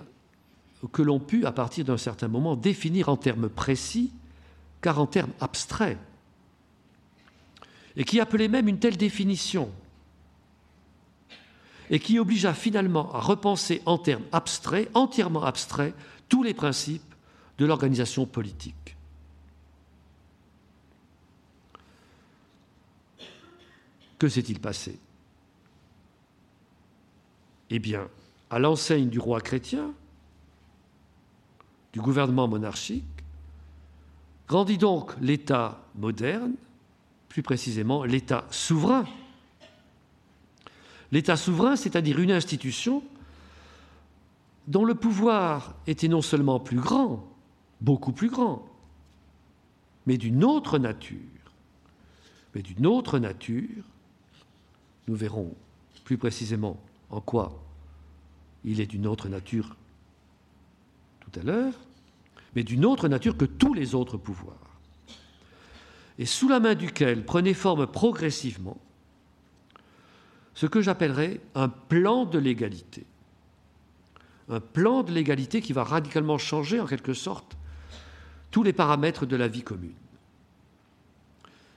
[0.92, 4.12] que l'on put, à partir d'un certain moment, définir en termes précis,
[4.80, 5.98] car en termes abstraits,
[7.96, 9.68] et qui appelait même une telle définition,
[11.90, 15.92] et qui obligea finalement à repenser en termes abstraits, entièrement abstraits,
[16.28, 17.16] tous les principes
[17.58, 18.96] de l'organisation politique.
[24.20, 24.96] Que s'est-il passé?
[27.70, 28.08] Eh bien,
[28.54, 29.90] à l'enseigne du roi chrétien,
[31.92, 33.02] du gouvernement monarchique,
[34.46, 36.52] grandit donc l'État moderne,
[37.28, 39.06] plus précisément l'État souverain.
[41.10, 43.02] L'État souverain, c'est-à-dire une institution
[44.68, 47.26] dont le pouvoir était non seulement plus grand,
[47.80, 48.68] beaucoup plus grand,
[50.06, 51.18] mais d'une autre nature.
[52.54, 53.82] Mais d'une autre nature,
[55.08, 55.52] nous verrons
[56.04, 56.78] plus précisément
[57.10, 57.63] en quoi
[58.64, 59.76] il est d'une autre nature
[61.20, 61.74] tout à l'heure,
[62.54, 64.80] mais d'une autre nature que tous les autres pouvoirs,
[66.18, 68.78] et sous la main duquel prenait forme progressivement
[70.54, 73.04] ce que j'appellerais un plan de l'égalité.
[74.48, 77.56] Un plan de l'égalité qui va radicalement changer en quelque sorte
[78.50, 79.94] tous les paramètres de la vie commune.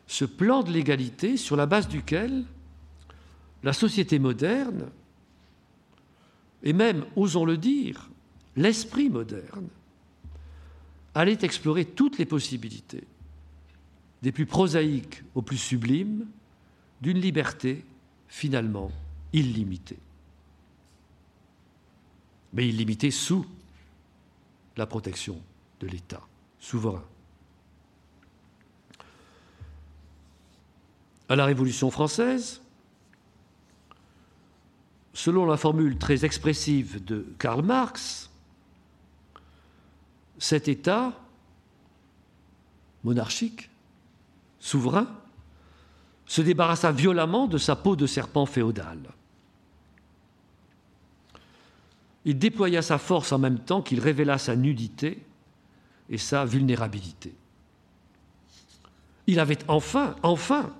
[0.05, 2.45] Ce plan de l'égalité sur la base duquel
[3.63, 4.91] la société moderne,
[6.63, 8.09] et même, osons le dire,
[8.55, 9.67] l'esprit moderne,
[11.13, 13.03] allait explorer toutes les possibilités,
[14.21, 16.27] des plus prosaïques aux plus sublimes,
[17.01, 17.85] d'une liberté
[18.27, 18.91] finalement
[19.33, 19.99] illimitée.
[22.53, 23.45] Mais illimitée sous
[24.75, 25.39] la protection
[25.79, 26.21] de l'État
[26.59, 27.03] souverain.
[31.29, 32.61] À la Révolution française,
[35.17, 38.29] selon la formule très expressive de Karl Marx,
[40.37, 41.11] cet État
[43.03, 43.71] monarchique,
[44.59, 45.07] souverain,
[46.27, 48.99] se débarrassa violemment de sa peau de serpent féodal.
[52.23, 55.25] Il déploya sa force en même temps qu'il révéla sa nudité
[56.11, 57.33] et sa vulnérabilité.
[59.25, 60.71] Il avait enfin, enfin,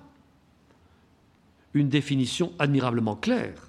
[1.74, 3.67] une définition admirablement claire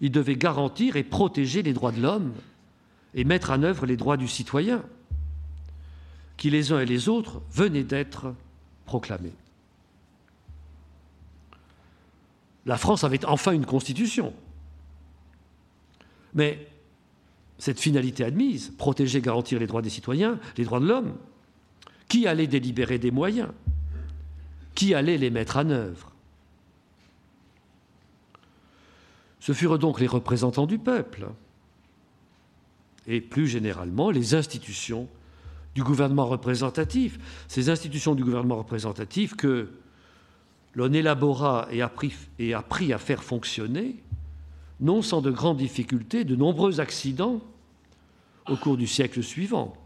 [0.00, 2.32] il devait garantir et protéger les droits de l'homme
[3.14, 4.82] et mettre en œuvre les droits du citoyen,
[6.36, 8.34] qui les uns et les autres venaient d'être
[8.84, 9.34] proclamés.
[12.64, 14.32] La France avait enfin une constitution.
[16.34, 16.68] Mais
[17.58, 21.16] cette finalité admise, protéger, garantir les droits des citoyens, les droits de l'homme,
[22.08, 23.50] qui allait délibérer des moyens?
[24.74, 26.07] Qui allait les mettre en œuvre?
[29.40, 31.28] Ce furent donc les représentants du peuple.
[33.06, 35.08] Et plus généralement les institutions
[35.74, 39.70] du gouvernement représentatif, ces institutions du gouvernement représentatif que
[40.74, 43.96] l'on élabora et apprit, à faire fonctionner,
[44.80, 47.40] non sans de grandes difficultés, de nombreux accidents
[48.48, 49.76] au cours du siècle suivant,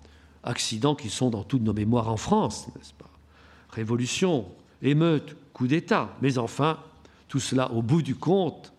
[0.43, 3.11] accidents qui sont dans toutes nos mémoires en France, n'est-ce pas?
[3.71, 4.47] Révolution,
[4.83, 6.79] émeute, coup d'État, mais enfin,
[7.29, 8.73] tout cela au bout du compte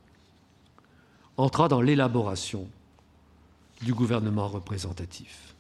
[1.38, 2.67] entra dans l'élaboration
[3.81, 5.53] du gouvernement représentatif.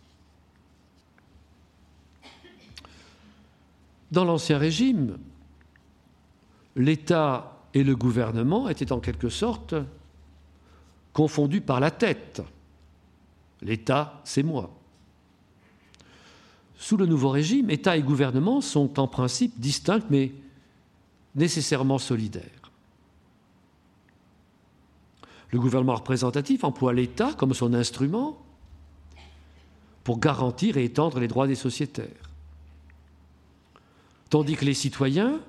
[4.11, 5.17] Dans l'Ancien Régime,
[6.75, 9.75] l'État et le gouvernement étaient en quelque sorte
[11.13, 12.41] confondus par la tête.
[13.61, 14.71] L'État, c'est moi.
[16.77, 20.33] Sous le nouveau régime, État et gouvernement sont en principe distincts mais
[21.33, 22.62] nécessairement solidaires.
[25.53, 28.43] Le gouvernement représentatif emploie l'État comme son instrument
[30.03, 32.31] pour garantir et étendre les droits des sociétaires.
[34.31, 35.39] Tandis que les citoyens,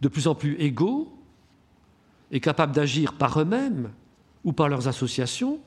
[0.00, 1.12] de plus en plus égaux
[2.30, 3.90] et capables d'agir par eux-mêmes
[4.44, 5.58] ou par leurs associations,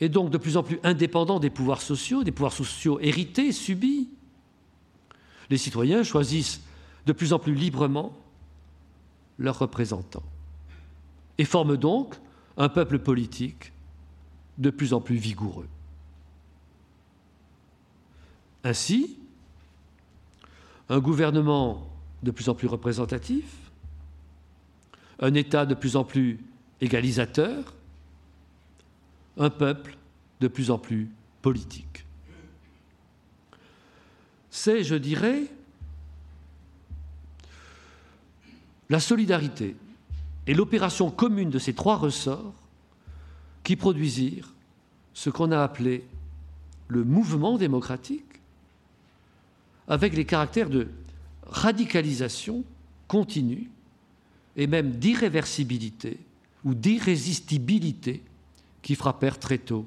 [0.00, 4.08] et donc de plus en plus indépendants des pouvoirs sociaux, des pouvoirs sociaux hérités, subis,
[5.50, 6.62] les citoyens choisissent
[7.04, 8.16] de plus en plus librement
[9.36, 10.22] leurs représentants.
[11.42, 12.14] Et forme donc
[12.56, 13.72] un peuple politique
[14.58, 15.66] de plus en plus vigoureux.
[18.62, 19.18] Ainsi,
[20.88, 21.90] un gouvernement
[22.22, 23.44] de plus en plus représentatif,
[25.18, 26.38] un État de plus en plus
[26.80, 27.74] égalisateur,
[29.36, 29.96] un peuple
[30.38, 32.06] de plus en plus politique.
[34.48, 35.42] C'est, je dirais,
[38.88, 39.74] la solidarité
[40.46, 42.54] et l'opération commune de ces trois ressorts
[43.62, 44.52] qui produisirent
[45.14, 46.04] ce qu'on a appelé
[46.88, 48.24] le mouvement démocratique,
[49.88, 50.88] avec les caractères de
[51.46, 52.64] radicalisation
[53.08, 53.70] continue
[54.56, 56.18] et même d'irréversibilité
[56.64, 58.22] ou d'irrésistibilité
[58.82, 59.86] qui frappèrent très tôt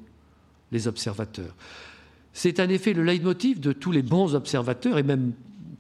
[0.71, 1.55] les observateurs.
[2.33, 5.33] C'est en effet le leitmotiv de tous les bons observateurs et même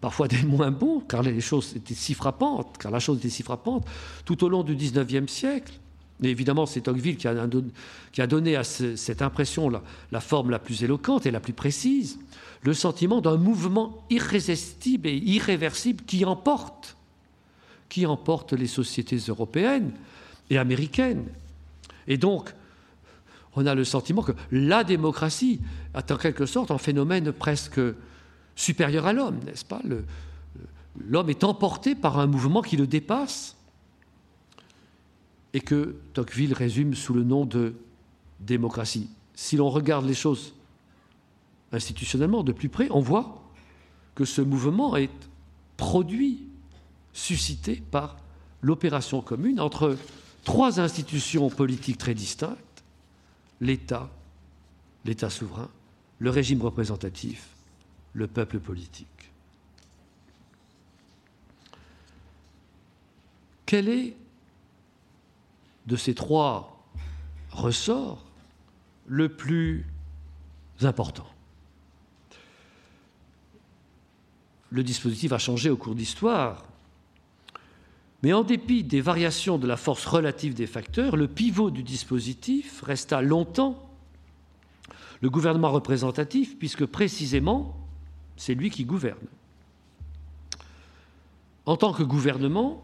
[0.05, 3.41] parfois des moins bons, car les choses étaient si frappantes, car la chose était si
[3.41, 3.87] frappante,
[4.23, 5.73] tout au long du XIXe siècle.
[6.21, 9.81] Et évidemment, c'est Tocqueville qui a, donné à cette impression la,
[10.11, 12.19] la forme la plus éloquente et la plus précise,
[12.61, 16.97] le sentiment d'un mouvement irrésistible et irréversible qui emporte,
[17.89, 19.91] qui emporte les sociétés européennes
[20.51, 21.25] et américaines.
[22.07, 22.53] Et donc,
[23.55, 25.61] on a le sentiment que la démocratie
[25.97, 27.81] est en quelque sorte un phénomène presque
[28.55, 29.81] supérieur à l'homme, n'est-ce pas
[30.97, 33.55] L'homme est emporté par un mouvement qui le dépasse
[35.53, 37.75] et que Tocqueville résume sous le nom de
[38.39, 39.09] démocratie.
[39.33, 40.53] Si l'on regarde les choses
[41.71, 43.41] institutionnellement de plus près, on voit
[44.15, 45.11] que ce mouvement est
[45.77, 46.43] produit,
[47.11, 48.17] suscité par
[48.61, 49.97] l'opération commune entre
[50.43, 52.83] trois institutions politiques très distinctes,
[53.59, 54.09] l'État,
[55.03, 55.69] l'État souverain,
[56.19, 57.54] le régime représentatif
[58.15, 59.07] le peuple politique.
[63.65, 64.15] Quel est
[65.85, 66.81] de ces trois
[67.51, 68.23] ressorts
[69.05, 69.85] le plus
[70.81, 71.27] important?
[74.71, 76.65] Le dispositif a changé au cours d'histoire,
[78.23, 82.81] mais en dépit des variations de la force relative des facteurs, le pivot du dispositif
[82.81, 83.81] resta longtemps
[85.21, 87.84] le gouvernement représentatif, puisque précisément,
[88.37, 89.27] c'est lui qui gouverne.
[91.65, 92.83] En tant que gouvernement,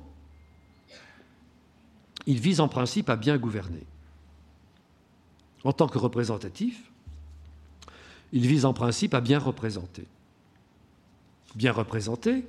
[2.25, 3.85] il vise en principe à bien gouverner.
[5.63, 6.91] En tant que représentatif,
[8.31, 10.07] il vise en principe à bien représenter.
[11.55, 12.47] Bien représenter,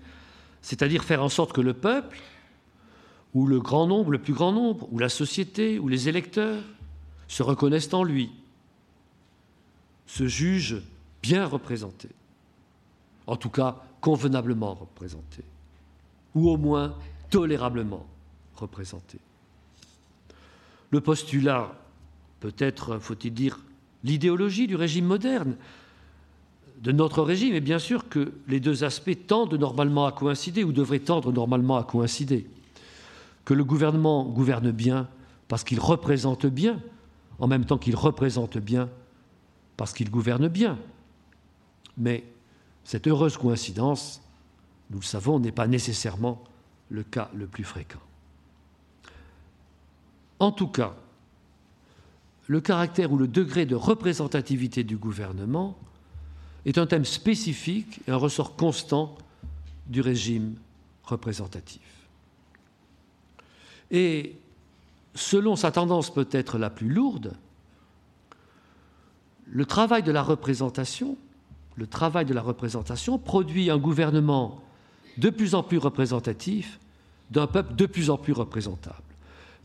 [0.62, 2.18] c'est-à-dire faire en sorte que le peuple,
[3.34, 6.62] ou le grand nombre, le plus grand nombre, ou la société, ou les électeurs,
[7.28, 8.30] se reconnaissent en lui,
[10.07, 10.82] se jugent
[11.22, 12.11] bien représentés
[13.32, 15.42] en tout cas convenablement représenté,
[16.34, 16.94] ou au moins
[17.30, 18.06] tolérablement
[18.56, 19.18] représenté.
[20.90, 21.72] Le postulat,
[22.40, 23.58] peut-être faut-il dire
[24.04, 25.56] l'idéologie du régime moderne,
[26.82, 30.72] de notre régime, est bien sûr que les deux aspects tendent normalement à coïncider, ou
[30.72, 32.46] devraient tendre normalement à coïncider.
[33.46, 35.08] Que le gouvernement gouverne bien
[35.48, 36.82] parce qu'il représente bien,
[37.38, 38.90] en même temps qu'il représente bien
[39.78, 40.76] parce qu'il gouverne bien.
[41.96, 42.24] Mais
[42.84, 44.20] cette heureuse coïncidence,
[44.90, 46.42] nous le savons, n'est pas nécessairement
[46.90, 48.00] le cas le plus fréquent.
[50.38, 50.94] En tout cas,
[52.48, 55.78] le caractère ou le degré de représentativité du gouvernement
[56.66, 59.16] est un thème spécifique et un ressort constant
[59.86, 60.56] du régime
[61.04, 61.80] représentatif.
[63.90, 64.36] Et
[65.14, 67.34] selon sa tendance peut-être la plus lourde,
[69.46, 71.16] le travail de la représentation
[71.76, 74.62] le travail de la représentation produit un gouvernement
[75.18, 76.78] de plus en plus représentatif
[77.30, 79.02] d'un peuple de plus en plus représentable.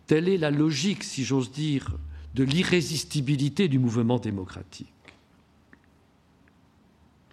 [0.08, 1.98] Telle est la logique, si j'ose dire,
[2.34, 4.88] de l'irrésistibilité du mouvement démocratique.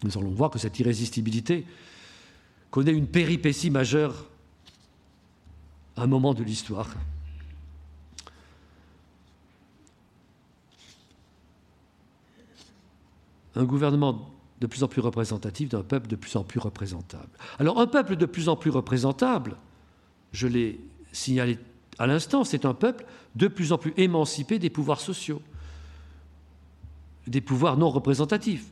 [0.03, 1.67] Nous allons voir que cette irrésistibilité
[2.71, 4.27] connaît une péripétie majeure
[5.97, 6.91] à un moment de l'histoire.
[13.55, 17.29] Un gouvernement de plus en plus représentatif d'un peuple de plus en plus représentable.
[17.59, 19.57] Alors un peuple de plus en plus représentable,
[20.33, 20.81] je l'ai
[21.13, 21.59] signalé
[21.99, 23.05] à l'instant, c'est un peuple
[23.37, 25.41] de plus en plus émancipé des pouvoirs sociaux,
[27.27, 28.67] des pouvoirs non représentatifs.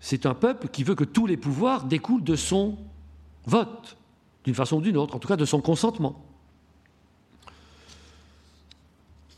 [0.00, 2.76] C'est un peuple qui veut que tous les pouvoirs découlent de son
[3.46, 3.96] vote,
[4.44, 6.22] d'une façon ou d'une autre, en tout cas de son consentement.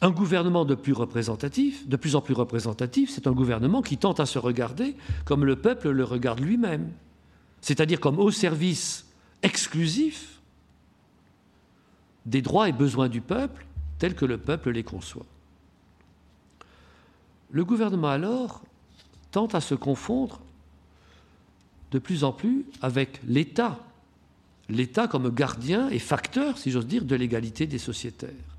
[0.02, 4.20] Un gouvernement de plus représentatif, de plus en plus représentatif, c'est un gouvernement qui tente
[4.20, 4.94] à se regarder
[5.24, 6.90] comme le peuple le regarde lui-même,
[7.62, 9.06] c'est-à-dire comme au service
[9.42, 10.40] exclusif
[12.26, 13.64] des droits et besoins du peuple
[13.98, 15.26] tels que le peuple les conçoit.
[17.50, 18.62] Le gouvernement alors
[19.30, 20.40] tente à se confondre
[21.92, 23.78] de plus en plus avec l'État,
[24.68, 28.55] l'État comme gardien et facteur, si j'ose dire, de l'égalité des sociétaires.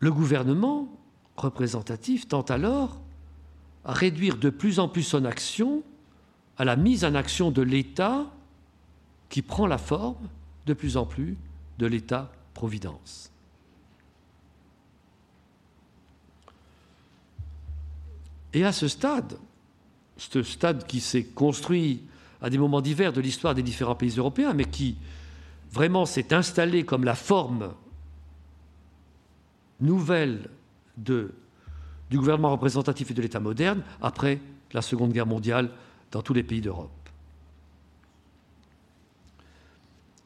[0.00, 0.88] Le gouvernement
[1.36, 3.00] représentatif tente alors
[3.84, 5.82] à réduire de plus en plus son action
[6.58, 8.26] à la mise en action de l'État
[9.28, 10.28] qui prend la forme
[10.66, 11.36] de plus en plus
[11.78, 13.30] de l'État-providence.
[18.52, 19.38] Et à ce stade,
[20.16, 22.02] ce stade qui s'est construit
[22.40, 24.96] à des moments divers de l'histoire des différents pays européens, mais qui
[25.70, 27.74] vraiment s'est installé comme la forme
[29.80, 30.50] nouvelle
[30.96, 31.32] de,
[32.10, 34.40] du gouvernement représentatif et de l'État moderne après
[34.72, 35.70] la Seconde Guerre mondiale
[36.10, 36.90] dans tous les pays d'Europe.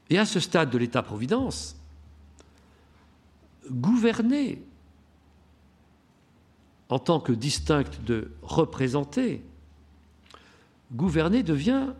[0.08, 1.76] Et à ce stade de l'État-providence,
[3.70, 4.62] gouverner
[6.88, 9.44] en tant que distinct de représenter,
[10.92, 11.92] gouverner devient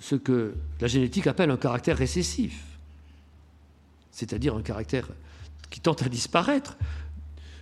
[0.00, 2.64] ce que la génétique appelle un caractère récessif,
[4.10, 5.08] c'est-à-dire un caractère
[5.70, 6.76] qui tente à disparaître.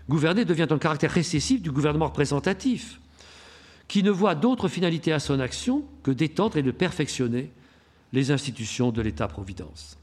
[0.09, 3.00] Gouverner devient un caractère récessif du gouvernement représentatif,
[3.88, 7.50] qui ne voit d'autre finalité à son action que d'étendre et de perfectionner
[8.12, 9.98] les institutions de l'État-providence.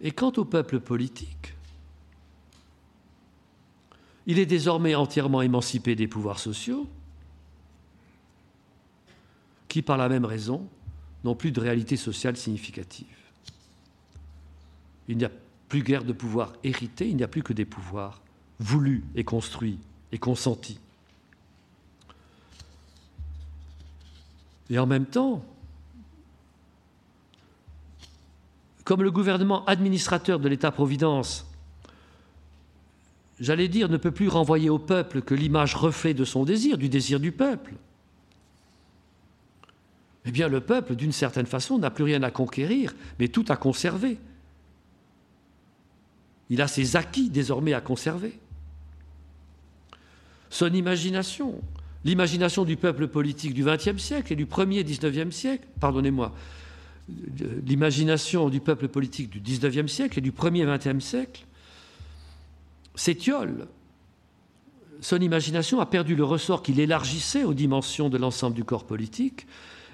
[0.00, 1.54] Et quant au peuple politique,
[4.26, 6.86] il est désormais entièrement émancipé des pouvoirs sociaux,
[9.68, 10.68] qui, par la même raison,
[11.24, 13.06] n'ont plus de réalité sociale significative.
[15.08, 15.30] Il n'y a
[15.68, 18.20] plus guère de pouvoir hérité, il n'y a plus que des pouvoirs
[18.58, 19.78] voulus et construits
[20.12, 20.78] et consentis.
[24.70, 25.44] Et en même temps,
[28.84, 31.46] comme le gouvernement administrateur de l'État-providence,
[33.40, 36.88] j'allais dire, ne peut plus renvoyer au peuple que l'image reflet de son désir, du
[36.88, 37.74] désir du peuple,
[40.24, 43.56] eh bien le peuple, d'une certaine façon, n'a plus rien à conquérir, mais tout à
[43.56, 44.18] conserver.
[46.50, 48.38] Il a ses acquis désormais à conserver.
[50.50, 51.60] Son imagination,
[52.04, 56.32] l'imagination du peuple politique du XXe siècle et du premier XIXe siècle, pardonnez-moi,
[57.64, 61.44] l'imagination du peuple politique du XIXe siècle et du premier XXe siècle
[62.94, 63.68] s'étiole.
[65.00, 69.46] Son imagination a perdu le ressort qu'il élargissait aux dimensions de l'ensemble du corps politique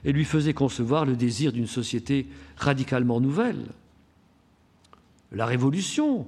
[0.04, 2.26] et lui faisait concevoir le désir d'une société
[2.56, 3.66] radicalement nouvelle.
[5.32, 6.26] La révolution,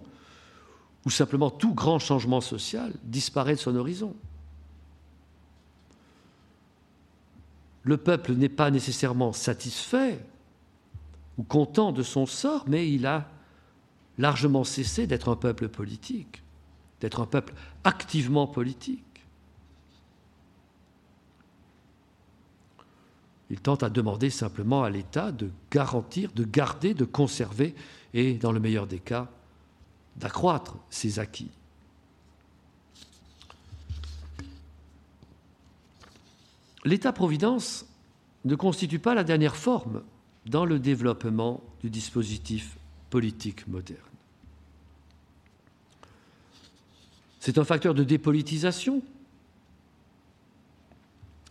[1.05, 4.15] ou simplement tout grand changement social, disparaît de son horizon.
[7.83, 10.25] Le peuple n'est pas nécessairement satisfait
[11.37, 13.29] ou content de son sort, mais il a
[14.17, 16.43] largement cessé d'être un peuple politique,
[17.01, 17.53] d'être un peuple
[17.83, 19.03] activement politique.
[23.51, 27.75] Il tente à demander simplement à l'État de garantir, de garder, de conserver
[28.15, 29.29] et, dans le meilleur des cas,
[30.17, 31.51] d'accroître ses acquis.
[36.85, 37.87] L'État-providence
[38.45, 40.03] ne constitue pas la dernière forme
[40.47, 42.77] dans le développement du dispositif
[43.09, 44.01] politique moderne.
[47.41, 49.03] C'est un facteur de dépolitisation.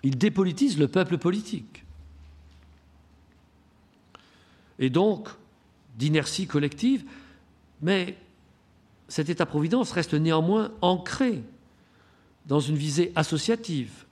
[0.04, 1.84] Il dépolitise le peuple politique.
[4.80, 5.30] Et donc,
[5.98, 7.06] d'inertie collective,
[7.82, 8.18] mais
[9.08, 11.44] cet État-providence reste néanmoins ancré
[12.46, 14.06] dans une visée associative,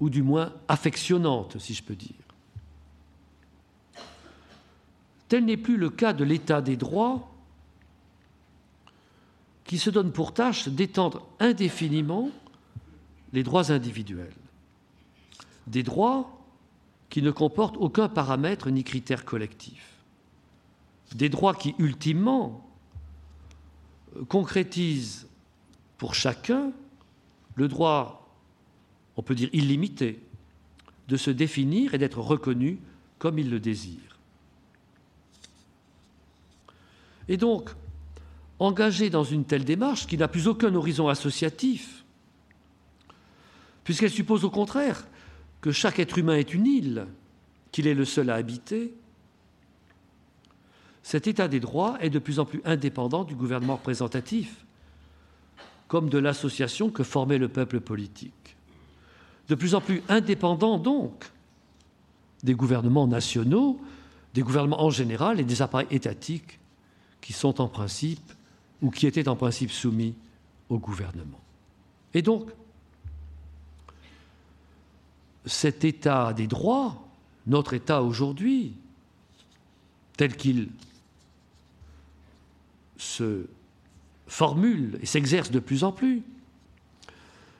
[0.00, 2.14] ou du moins affectionnante, si je peux dire.
[5.28, 7.30] Tel n'est plus le cas de l'état des droits,
[9.64, 12.30] qui se donne pour tâche d'étendre indéfiniment
[13.32, 14.34] les droits individuels.
[15.68, 16.40] Des droits
[17.08, 19.86] qui ne comportent aucun paramètre ni critère collectif.
[21.14, 22.68] Des droits qui, ultimement,
[24.28, 25.26] concrétisent
[25.98, 26.72] pour chacun
[27.54, 28.34] le droit,
[29.16, 30.20] on peut dire illimité,
[31.08, 32.78] de se définir et d'être reconnu
[33.18, 34.18] comme il le désire.
[37.28, 37.70] Et donc,
[38.58, 42.04] engagé dans une telle démarche qui n'a plus aucun horizon associatif,
[43.84, 45.06] puisqu'elle suppose au contraire
[45.60, 47.06] que chaque être humain est une île,
[47.72, 48.94] qu'il est le seul à habiter,
[51.02, 54.64] cet état des droits est de plus en plus indépendant du gouvernement représentatif,
[55.88, 58.56] comme de l'association que formait le peuple politique.
[59.48, 61.30] De plus en plus indépendant donc
[62.42, 63.80] des gouvernements nationaux
[64.34, 66.58] des gouvernements en général et des appareils étatiques
[67.20, 68.32] qui sont en principe
[68.80, 70.14] ou qui étaient en principe soumis
[70.68, 71.40] au gouvernement.
[72.14, 72.50] Et donc,
[75.44, 77.02] cet état des droits,
[77.46, 78.74] notre état aujourd'hui,
[80.16, 80.68] tel qu'il
[83.00, 83.46] se
[84.26, 86.22] formule et s'exerce de plus en plus,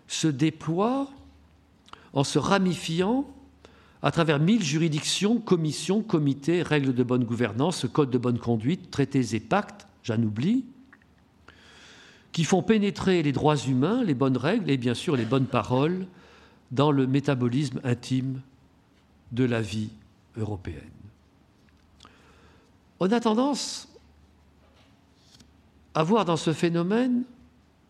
[0.06, 1.08] se déploie
[2.12, 3.26] en se ramifiant
[4.02, 9.34] à travers mille juridictions, commissions, comités, règles de bonne gouvernance, codes de bonne conduite, traités
[9.34, 10.64] et pactes, j'en oublie,
[12.32, 16.06] qui font pénétrer les droits humains, les bonnes règles et bien sûr les bonnes paroles
[16.70, 18.40] dans le métabolisme intime
[19.32, 19.90] de la vie
[20.36, 20.76] européenne.
[23.00, 23.89] On a tendance
[26.00, 27.24] à voir dans ce phénomène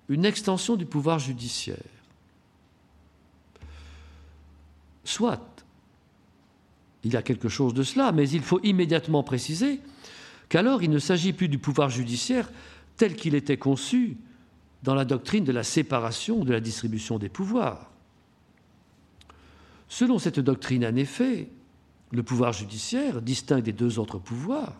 [0.09, 1.77] une extension du pouvoir judiciaire.
[5.05, 5.65] Soit,
[7.05, 9.81] il y a quelque chose de cela, mais il faut immédiatement préciser
[10.49, 12.51] qu'alors il ne s'agit plus du pouvoir judiciaire
[12.97, 14.17] tel qu'il était conçu
[14.83, 17.93] dans la doctrine de la séparation de la distribution des pouvoirs.
[19.89, 21.49] Selon cette doctrine, en effet,
[22.11, 24.75] le pouvoir judiciaire, distinct des deux autres pouvoirs,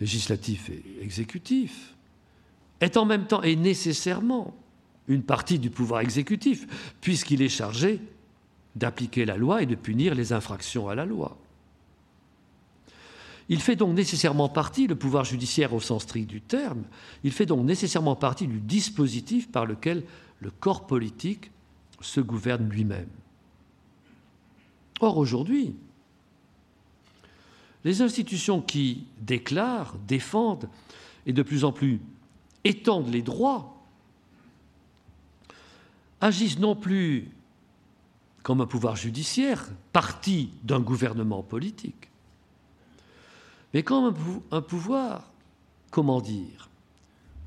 [0.00, 1.94] législatif et exécutif,
[2.80, 4.56] est en même temps et nécessairement
[5.08, 6.66] une partie du pouvoir exécutif,
[7.00, 8.00] puisqu'il est chargé
[8.76, 11.36] d'appliquer la loi et de punir les infractions à la loi.
[13.48, 16.84] Il fait donc nécessairement partie, le pouvoir judiciaire au sens strict du terme,
[17.24, 20.04] il fait donc nécessairement partie du dispositif par lequel
[20.38, 21.50] le corps politique
[22.00, 23.08] se gouverne lui-même.
[25.00, 25.74] Or, aujourd'hui,
[27.84, 30.68] les institutions qui déclarent, défendent
[31.26, 32.00] et de plus en plus
[32.64, 33.76] étendent les droits
[36.20, 37.30] agissent non plus
[38.42, 42.08] comme un pouvoir judiciaire, parti d'un gouvernement politique,
[43.74, 44.14] mais comme
[44.50, 45.30] un, pouvoir,
[45.90, 46.68] comment dire,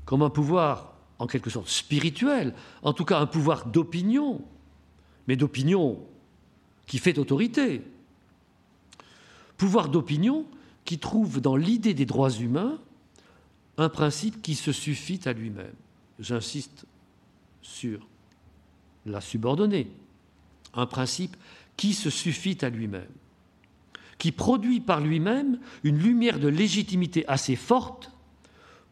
[0.04, 4.42] comme un pouvoir en quelque sorte spirituel, en tout cas un pouvoir d'opinion,
[5.26, 6.00] mais d'opinion
[6.86, 7.82] qui fait autorité.
[9.56, 10.46] Pouvoir d'opinion
[10.84, 12.78] qui trouve dans l'idée des droits humains
[13.76, 15.74] un principe qui se suffit à lui-même.
[16.18, 16.86] J'insiste
[17.62, 18.06] sur
[19.06, 19.90] la subordonnée.
[20.74, 21.36] Un principe
[21.76, 23.08] qui se suffit à lui-même
[24.18, 28.10] qui produit par lui-même une lumière de légitimité assez forte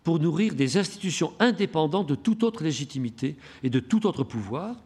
[0.04, 4.76] pour nourrir des institutions indépendantes de toute autre légitimité et de tout autre pouvoir,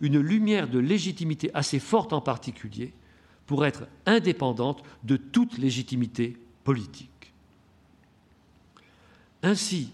[0.00, 2.94] une lumière de légitimité assez forte en particulier
[3.52, 7.34] pour être indépendante de toute légitimité politique.
[9.42, 9.90] Ainsi,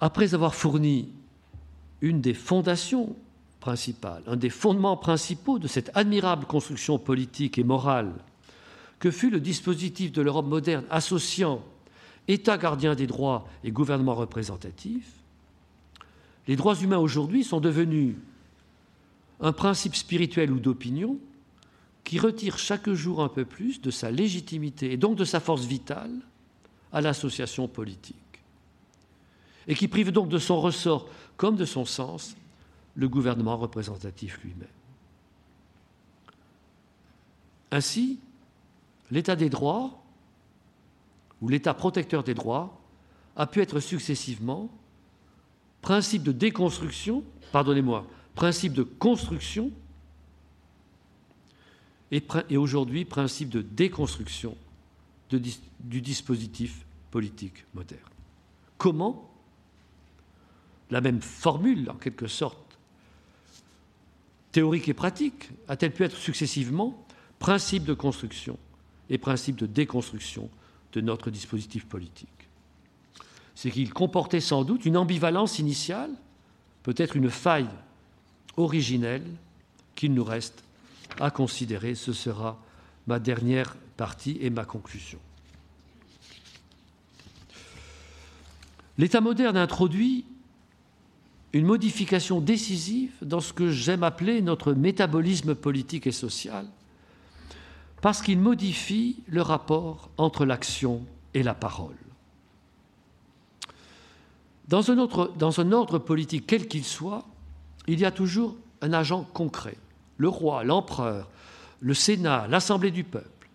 [0.00, 1.08] après avoir fourni
[2.00, 3.16] une des fondations
[3.58, 8.12] principal, un des fondements principaux de cette admirable construction politique et morale
[9.00, 11.60] que fut le dispositif de l'Europe moderne associant
[12.28, 15.10] État gardien des droits et gouvernement représentatif,
[16.46, 18.14] les droits humains aujourd'hui sont devenus
[19.42, 21.18] un principe spirituel ou d'opinion
[22.04, 25.64] qui retire chaque jour un peu plus de sa légitimité et donc de sa force
[25.64, 26.12] vitale
[26.92, 28.16] à l'association politique,
[29.66, 32.36] et qui prive donc de son ressort comme de son sens
[32.94, 34.68] le gouvernement représentatif lui-même.
[37.70, 38.18] Ainsi,
[39.10, 40.02] l'état des droits,
[41.40, 42.78] ou l'état protecteur des droits,
[43.34, 44.70] a pu être successivement
[45.80, 49.70] principe de déconstruction, pardonnez-moi, principe de construction,
[52.10, 54.56] et, aujourd'hui principe de déconstruction
[55.30, 58.00] du dispositif politique moderne.
[58.76, 59.30] Comment
[60.90, 62.58] la même formule, en quelque sorte,
[64.52, 67.06] théorique et pratique a-t-elle pu être successivement
[67.38, 68.58] principe de construction
[69.08, 70.50] et principe de déconstruction
[70.92, 72.28] de notre dispositif politique?
[73.54, 76.10] C'est qu'il comportait sans doute une ambivalence initiale,
[76.82, 77.70] peut-être une faille
[78.56, 79.24] originelle
[79.94, 80.62] qu'il nous reste
[81.20, 81.94] à considérer.
[81.94, 82.58] Ce sera
[83.06, 85.18] ma dernière partie et ma conclusion.
[88.98, 90.24] L'État moderne introduit
[91.52, 96.66] une modification décisive dans ce que j'aime appeler notre métabolisme politique et social,
[98.00, 101.96] parce qu'il modifie le rapport entre l'action et la parole.
[104.68, 107.26] Dans un, dans un ordre politique quel qu'il soit,
[107.86, 109.76] il y a toujours un agent concret,
[110.16, 111.28] le roi, l'empereur,
[111.80, 113.48] le Sénat, l'Assemblée du peuple,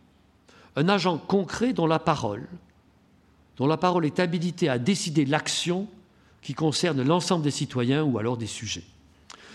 [0.75, 2.47] un agent concret dont la parole,
[3.57, 5.87] dont la parole est habilitée à décider l'action
[6.41, 8.83] qui concerne l'ensemble des citoyens ou alors des sujets.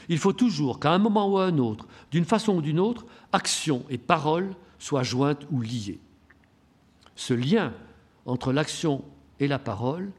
[0.08, 3.06] Il faut toujours qu'à un moment ou à un autre, d'une façon ou d'une autre,
[3.32, 6.00] action et parole soient jointes ou liées.
[7.14, 7.72] Ce lien
[8.26, 9.04] entre l'action
[9.38, 10.10] et la parole,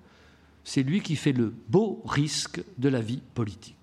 [0.64, 3.76] c'est lui qui fait le beau risque de la vie politique.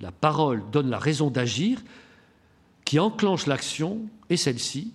[0.00, 1.82] La parole donne la raison d'agir
[2.84, 4.92] qui enclenche l'action et celle-ci,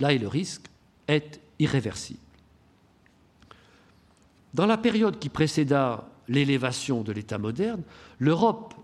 [0.00, 0.66] là est le risque,
[1.08, 2.20] est irréversible.
[4.54, 7.82] Dans la période qui précéda l'élévation de l'État moderne,
[8.18, 8.74] l'Europe,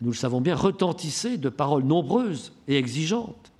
[0.00, 3.52] nous le savons bien, retentissait de paroles nombreuses et exigeantes,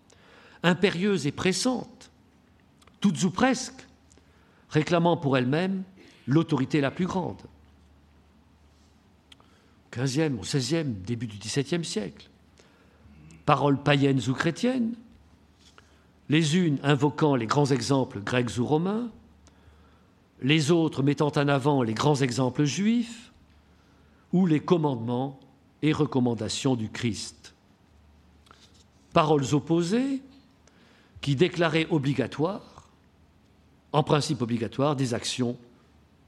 [0.62, 2.11] impérieuses et pressantes,
[3.01, 3.87] toutes ou presque,
[4.71, 5.85] réclamant pour elle-même
[6.27, 7.41] l'autorité la plus grande.
[9.97, 12.28] XVe, au XVIe, début du XVIIe siècle.
[13.44, 14.94] Paroles païennes ou chrétiennes,
[16.28, 19.11] les unes invoquant les grands exemples grecs ou romains,
[20.42, 23.32] les autres mettant en avant les grands exemples juifs,
[24.32, 25.40] ou les commandements
[25.82, 27.55] et recommandations du Christ.
[29.12, 30.20] Paroles opposées
[31.20, 32.88] qui déclaraient obligatoires,
[33.92, 35.57] en principe obligatoires, des actions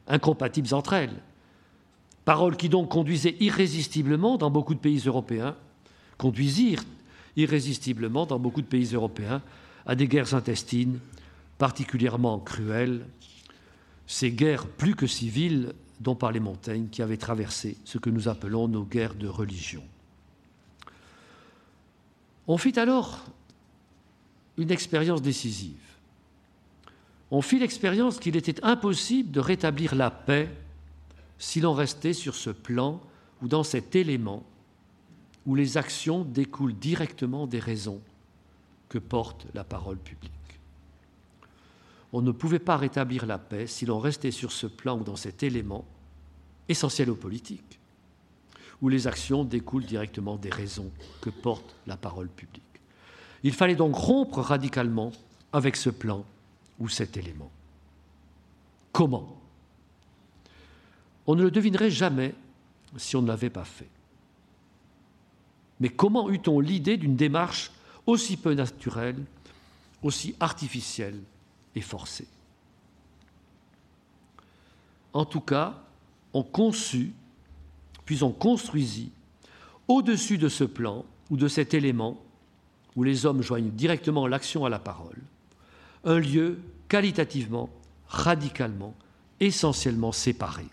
[0.06, 1.20] incompatibles entre elles.
[2.28, 5.56] Paroles qui donc conduisaient irrésistiblement dans beaucoup de pays européens,
[6.18, 6.84] conduisirent
[7.36, 9.40] irrésistiblement dans beaucoup de pays européens
[9.86, 10.98] à des guerres intestines
[11.56, 13.06] particulièrement cruelles,
[14.06, 18.68] ces guerres plus que civiles dont parlait Montaigne, qui avaient traversé ce que nous appelons
[18.68, 19.82] nos guerres de religion.
[22.46, 23.24] On fit alors
[24.58, 25.80] une expérience décisive.
[27.30, 30.50] On fit l'expérience qu'il était impossible de rétablir la paix
[31.38, 33.00] si l'on restait sur ce plan
[33.42, 34.44] ou dans cet élément
[35.46, 38.00] où les actions découlent directement des raisons
[38.88, 40.32] que porte la parole publique.
[42.12, 45.16] On ne pouvait pas rétablir la paix si l'on restait sur ce plan ou dans
[45.16, 45.84] cet élément
[46.68, 47.78] essentiel aux politiques,
[48.82, 52.62] où les actions découlent directement des raisons que porte la parole publique.
[53.42, 55.12] Il fallait donc rompre radicalement
[55.52, 56.24] avec ce plan
[56.78, 57.50] ou cet élément.
[58.92, 59.37] Comment?
[61.28, 62.34] On ne le devinerait jamais
[62.96, 63.90] si on ne l'avait pas fait.
[65.78, 67.70] Mais comment eut-on l'idée d'une démarche
[68.06, 69.22] aussi peu naturelle,
[70.02, 71.20] aussi artificielle
[71.74, 72.26] et forcée?
[75.12, 75.78] En tout cas,
[76.32, 77.12] on conçut,
[78.06, 79.12] puis on construisit,
[79.86, 82.18] au-dessus de ce plan ou de cet élément
[82.96, 85.20] où les hommes joignent directement l'action à la parole,
[86.04, 86.58] un lieu
[86.88, 87.68] qualitativement,
[88.08, 88.94] radicalement,
[89.40, 90.64] essentiellement séparé.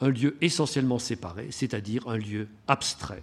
[0.00, 3.22] Un lieu essentiellement séparé, c'est-à-dire un lieu abstrait.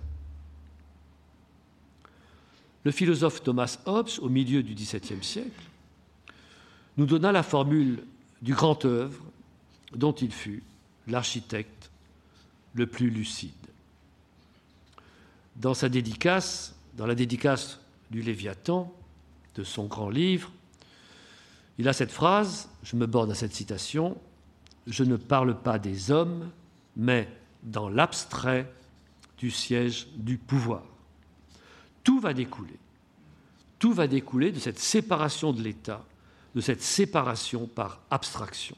[2.84, 5.64] Le philosophe Thomas Hobbes, au milieu du XVIIe siècle,
[6.98, 8.04] nous donna la formule
[8.42, 9.24] du grand œuvre
[9.96, 10.64] dont il fut
[11.08, 11.92] l'architecte
[12.74, 13.52] le plus lucide.
[15.56, 17.80] Dans sa dédicace, dans la dédicace
[18.12, 18.92] du Léviathan,
[19.56, 20.52] de son grand livre,
[21.78, 24.18] il a cette phrase, je me borne à cette citation,
[24.86, 26.50] Je ne parle pas des hommes,
[26.96, 27.30] mais
[27.64, 28.72] dans l'abstrait
[29.38, 30.84] du siège du pouvoir.
[32.04, 32.78] Tout va découler.
[33.80, 36.06] Tout va découler de cette séparation de l'État,
[36.56, 38.78] de cette séparation par abstraction.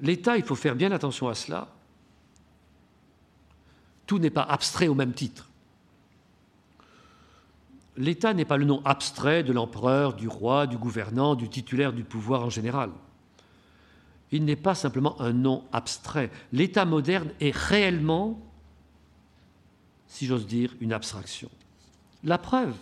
[0.00, 1.68] L'État, il faut faire bien attention à cela.
[4.06, 5.48] Tout n'est pas abstrait au même titre.
[7.96, 12.04] L'État n'est pas le nom abstrait de l'empereur, du roi, du gouvernant, du titulaire du
[12.04, 12.90] pouvoir en général.
[14.32, 16.30] Il n'est pas simplement un nom abstrait.
[16.52, 18.40] L'État moderne est réellement,
[20.08, 21.50] si j'ose dire, une abstraction.
[22.24, 22.74] La preuve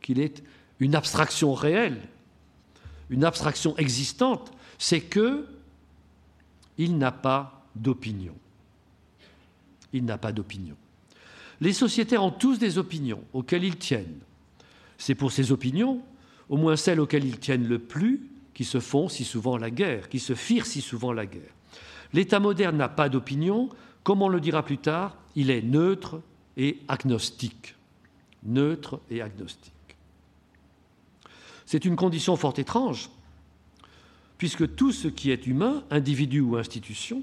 [0.00, 0.42] qu'il est
[0.80, 2.00] une abstraction réelle,
[3.08, 5.46] une abstraction existante, c'est que
[6.78, 8.34] il n'a pas d'opinion.
[9.92, 10.76] Il n'a pas d'opinion.
[11.60, 14.18] Les sociétaires ont tous des opinions auxquelles ils tiennent.
[14.98, 16.02] C'est pour ces opinions,
[16.48, 20.08] au moins celles auxquelles ils tiennent le plus, qui se font si souvent la guerre,
[20.08, 21.54] qui se firent si souvent la guerre.
[22.12, 23.70] L'État moderne n'a pas d'opinion,
[24.02, 26.20] comme on le dira plus tard, il est neutre
[26.56, 27.74] et agnostique.
[28.44, 29.72] Neutre et agnostique.
[31.64, 33.08] C'est une condition fort étrange,
[34.36, 37.22] puisque tout ce qui est humain, individu ou institution,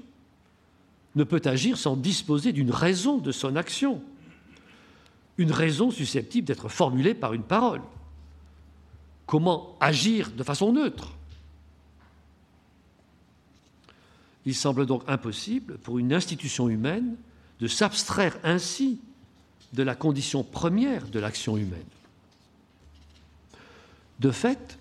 [1.14, 4.02] ne peut agir sans disposer d'une raison de son action,
[5.38, 7.82] une raison susceptible d'être formulée par une parole.
[9.26, 11.12] Comment agir de façon neutre?
[14.50, 17.14] Il semble donc impossible pour une institution humaine
[17.60, 19.00] de s'abstraire ainsi
[19.74, 21.86] de la condition première de l'action humaine.
[24.18, 24.76] De fait,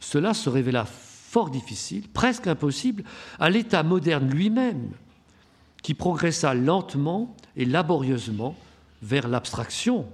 [0.00, 3.04] cela se révéla fort difficile, presque impossible,
[3.38, 4.90] à l'État moderne lui-même,
[5.82, 8.54] qui progressa lentement et laborieusement
[9.00, 10.06] vers l'abstraction,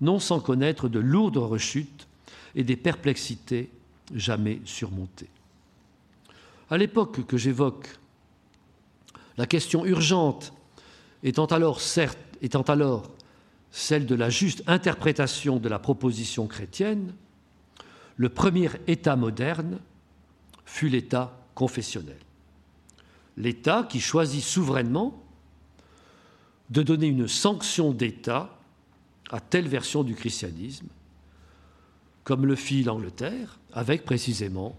[0.00, 2.08] non sans connaître de lourdes rechutes
[2.56, 3.70] et des perplexités
[4.12, 5.30] jamais surmontées.
[6.70, 7.88] À l'époque que j'évoque,
[9.36, 10.52] la question urgente
[11.22, 13.10] étant alors, certes, étant alors
[13.70, 17.14] celle de la juste interprétation de la proposition chrétienne,
[18.16, 19.78] le premier État moderne
[20.64, 22.18] fut l'État confessionnel.
[23.36, 25.22] L'État qui choisit souverainement
[26.70, 28.58] de donner une sanction d'État
[29.30, 30.88] à telle version du christianisme,
[32.24, 34.76] comme le fit l'Angleterre, avec précisément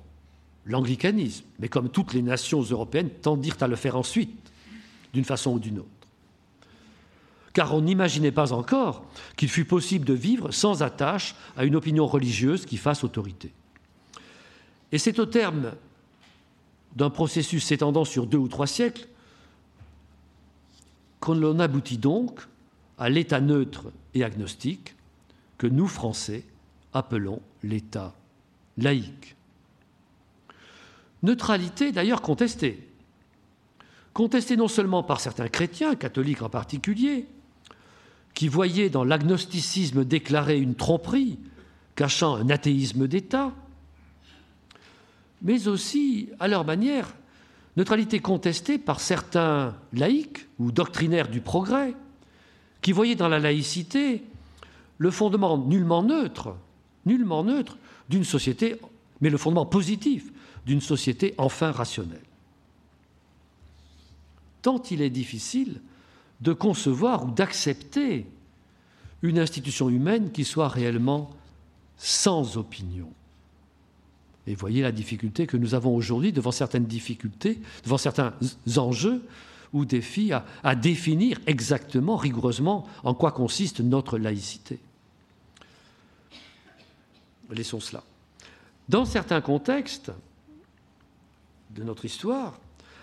[0.66, 4.52] l'anglicanisme, mais comme toutes les nations européennes tendirent à le faire ensuite,
[5.14, 5.90] d'une façon ou d'une autre.
[7.54, 9.06] Car on n'imaginait pas encore
[9.36, 13.52] qu'il fût possible de vivre sans attache à une opinion religieuse qui fasse autorité.
[14.92, 15.74] Et c'est au terme
[16.96, 19.08] d'un processus s'étendant sur deux ou trois siècles
[21.20, 22.42] qu'on aboutit donc
[22.98, 24.96] à l'état neutre et agnostique
[25.58, 26.44] que nous, Français,
[26.94, 28.16] appelons l'état
[28.78, 29.36] laïque.
[31.24, 32.88] Neutralité d'ailleurs contestée.
[34.14, 37.28] Contestée non seulement par certains chrétiens, catholiques en particulier,
[38.34, 41.40] qui voyaient dans l'agnosticisme déclaré une tromperie
[41.96, 43.52] cachant un athéisme d'État,
[45.42, 47.14] mais aussi, à leur manière,
[47.78, 51.96] neutralité contestée par certains laïcs ou doctrinaires du progrès,
[52.82, 54.24] qui voyaient dans la laïcité
[54.98, 56.56] le fondement nullement neutre,
[57.06, 57.78] nullement neutre
[58.10, 58.78] d'une société,
[59.22, 60.32] mais le fondement positif
[60.66, 62.22] d'une société enfin rationnelle.
[64.62, 65.82] Tant il est difficile
[66.42, 68.26] de concevoir ou d'accepter
[69.22, 71.32] une institution humaine qui soit réellement
[71.98, 73.12] sans opinion.
[74.48, 78.34] Et voyez la difficulté que nous avons aujourd'hui devant certaines difficultés, devant certains
[78.78, 79.24] enjeux
[79.74, 84.80] ou défis à, définir exactement, rigoureusement, en quoi consiste notre laïcité.
[87.52, 88.04] Laissons cela.
[88.88, 90.12] Dans certains contextes
[91.70, 92.60] de notre histoire,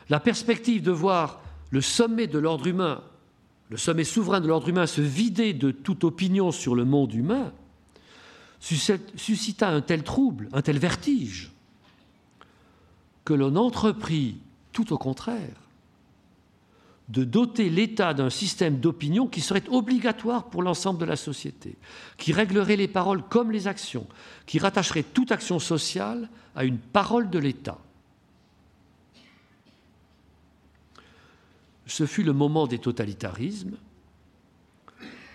[0.08, 1.40] la perspective de voir
[1.70, 3.02] le sommet de l'ordre humain,
[3.70, 7.52] le sommet souverain de l'ordre humain se vider de toute opinion sur le monde humain,
[8.60, 11.52] suscita un tel trouble, un tel vertige,
[13.24, 14.38] que l'on entreprit,
[14.72, 15.56] tout au contraire,
[17.08, 21.76] de doter l'État d'un système d'opinion qui serait obligatoire pour l'ensemble de la société,
[22.18, 24.06] qui réglerait les paroles comme les actions,
[24.44, 27.78] qui rattacherait toute action sociale à une parole de l'État.
[31.86, 33.76] Ce fut le moment des totalitarismes,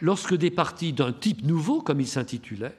[0.01, 2.77] lorsque des partis d'un type nouveau, comme il s'intitulait,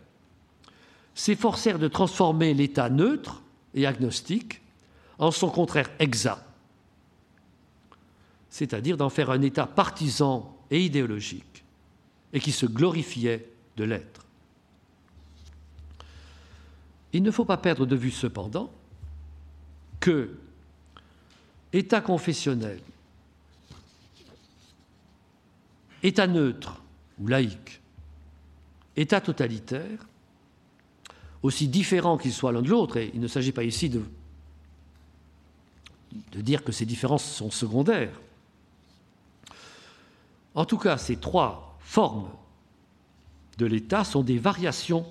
[1.14, 3.42] s'efforcèrent de transformer l'État neutre
[3.74, 4.60] et agnostique
[5.18, 6.44] en son contraire exact,
[8.50, 11.64] c'est-à-dire d'en faire un État partisan et idéologique,
[12.32, 14.26] et qui se glorifiait de l'être.
[17.12, 18.72] Il ne faut pas perdre de vue cependant
[20.00, 20.34] que
[21.72, 22.80] État confessionnel,
[26.02, 26.82] État neutre
[27.18, 27.80] ou laïque,
[28.96, 30.06] État totalitaire,
[31.42, 34.02] aussi différents qu'ils soient l'un de l'autre, et il ne s'agit pas ici de,
[36.32, 38.20] de dire que ces différences sont secondaires.
[40.54, 42.28] En tout cas, ces trois formes
[43.58, 45.06] de l'État sont des variations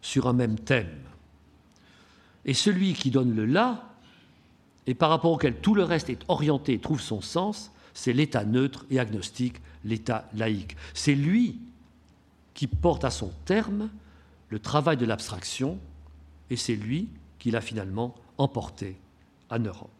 [0.00, 1.00] sur un même thème.
[2.44, 3.88] Et celui qui donne le là,
[4.86, 8.44] et par rapport auquel tout le reste est orienté et trouve son sens, c'est l'État
[8.44, 10.76] neutre et agnostique, l'État laïque.
[10.94, 11.58] C'est lui
[12.54, 13.90] qui porte à son terme
[14.48, 15.78] le travail de l'abstraction,
[16.50, 18.96] et c'est lui qui l'a finalement emporté
[19.50, 19.90] en Europe.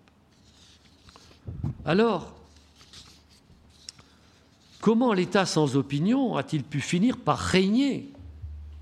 [1.85, 2.35] Alors,
[4.81, 8.11] comment l'État sans opinion a-t-il pu finir par régner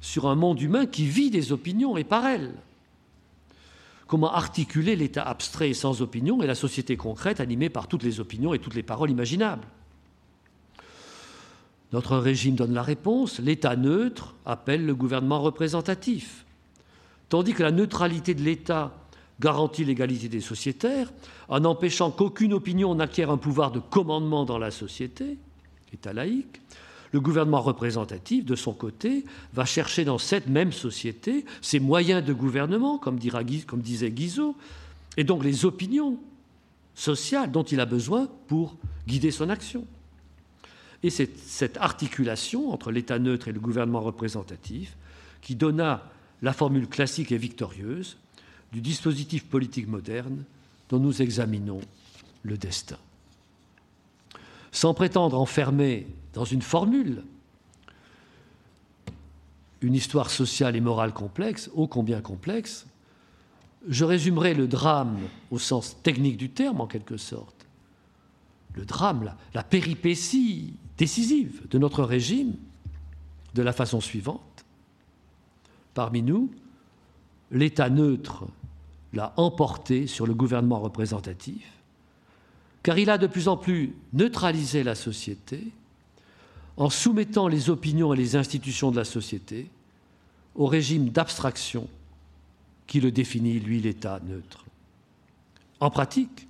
[0.00, 2.54] sur un monde humain qui vit des opinions et par elles?
[4.11, 8.18] Comment articuler l'État abstrait et sans opinion et la société concrète animée par toutes les
[8.18, 9.62] opinions et toutes les paroles imaginables.
[11.92, 16.44] Notre régime donne la réponse, l'État neutre appelle le gouvernement représentatif,
[17.28, 18.96] tandis que la neutralité de l'État
[19.38, 21.12] garantit l'égalité des sociétaires,
[21.48, 25.38] en empêchant qu'aucune opinion n'acquiert un pouvoir de commandement dans la société,
[25.92, 26.61] État laïque,
[27.12, 32.32] le gouvernement représentatif, de son côté, va chercher dans cette même société ses moyens de
[32.32, 34.56] gouvernement, comme, disait Guizot,
[35.16, 36.18] et donc les opinions
[36.94, 39.84] sociales dont il a besoin pour guider son action.
[41.02, 44.96] Et c'est cette articulation entre l'État neutre et le gouvernement représentatif
[45.40, 46.04] qui donna
[46.42, 48.18] la formule classique et victorieuse
[48.72, 50.44] du dispositif politique moderne
[50.90, 51.80] dont nous examinons
[52.42, 52.98] le destin.
[54.72, 57.24] Sans prétendre enfermer dans une formule,
[59.81, 62.87] une histoire sociale et morale complexe, ô combien complexe,
[63.89, 65.18] je résumerai le drame
[65.51, 67.66] au sens technique du terme, en quelque sorte.
[68.74, 72.55] Le drame, la, la péripétie décisive de notre régime,
[73.55, 74.64] de la façon suivante.
[75.95, 76.51] Parmi nous,
[77.51, 78.47] l'État neutre
[79.12, 81.66] l'a emporté sur le gouvernement représentatif,
[82.83, 85.72] car il a de plus en plus neutralisé la société
[86.81, 89.68] en soumettant les opinions et les institutions de la société
[90.55, 91.87] au régime d'abstraction
[92.87, 94.64] qui le définit, lui, l'État neutre.
[95.78, 96.49] En pratique,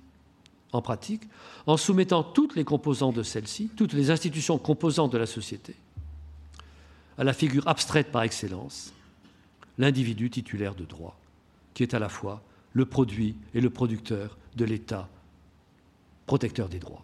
[0.71, 1.23] en pratique,
[1.67, 5.75] en soumettant toutes les composantes de celle-ci, toutes les institutions composantes de la société,
[7.17, 8.93] à la figure abstraite par excellence,
[9.77, 11.19] l'individu titulaire de droit,
[11.73, 15.09] qui est à la fois le produit et le producteur de l'État
[16.25, 17.03] protecteur des droits.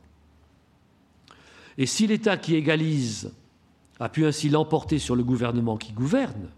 [1.77, 3.31] Et si l'État qui égalise
[3.99, 6.49] a pu ainsi l'emporter sur le gouvernement qui gouverne,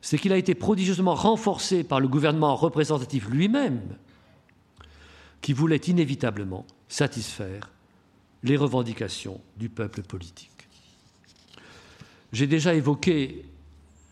[0.00, 3.96] c'est qu'il a été prodigieusement renforcé par le gouvernement représentatif lui-même,
[5.40, 7.70] qui voulait inévitablement satisfaire
[8.42, 10.48] les revendications du peuple politique.
[12.32, 13.44] J'ai déjà évoqué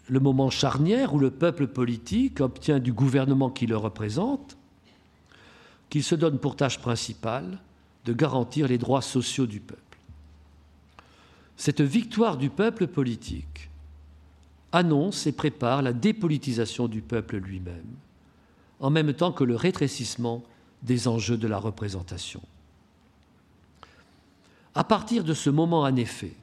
[0.09, 4.57] le moment charnière où le peuple politique obtient du gouvernement qui le représente
[5.89, 7.59] qu'il se donne pour tâche principale
[8.11, 9.98] de garantir les droits sociaux du peuple.
[11.56, 13.70] Cette victoire du peuple politique
[14.72, 17.94] annonce et prépare la dépolitisation du peuple lui-même,
[18.80, 20.42] en même temps que le rétrécissement
[20.82, 22.42] des enjeux de la représentation.
[24.74, 26.34] À partir de ce moment, en effet,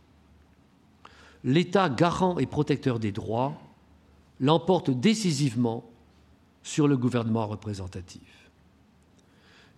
[1.43, 3.59] l'État garant et protecteur des droits
[4.39, 5.83] l'emporte décisivement
[6.63, 8.36] sur le gouvernement représentatif.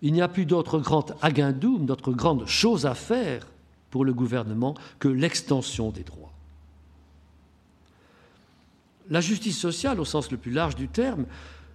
[0.02, 3.46] Il n'y a plus d'autre grand aguindoum, d'autre grande chose à faire
[3.90, 6.32] pour le gouvernement que l'extension des droits.
[9.10, 11.26] La justice sociale, au sens le plus large du terme,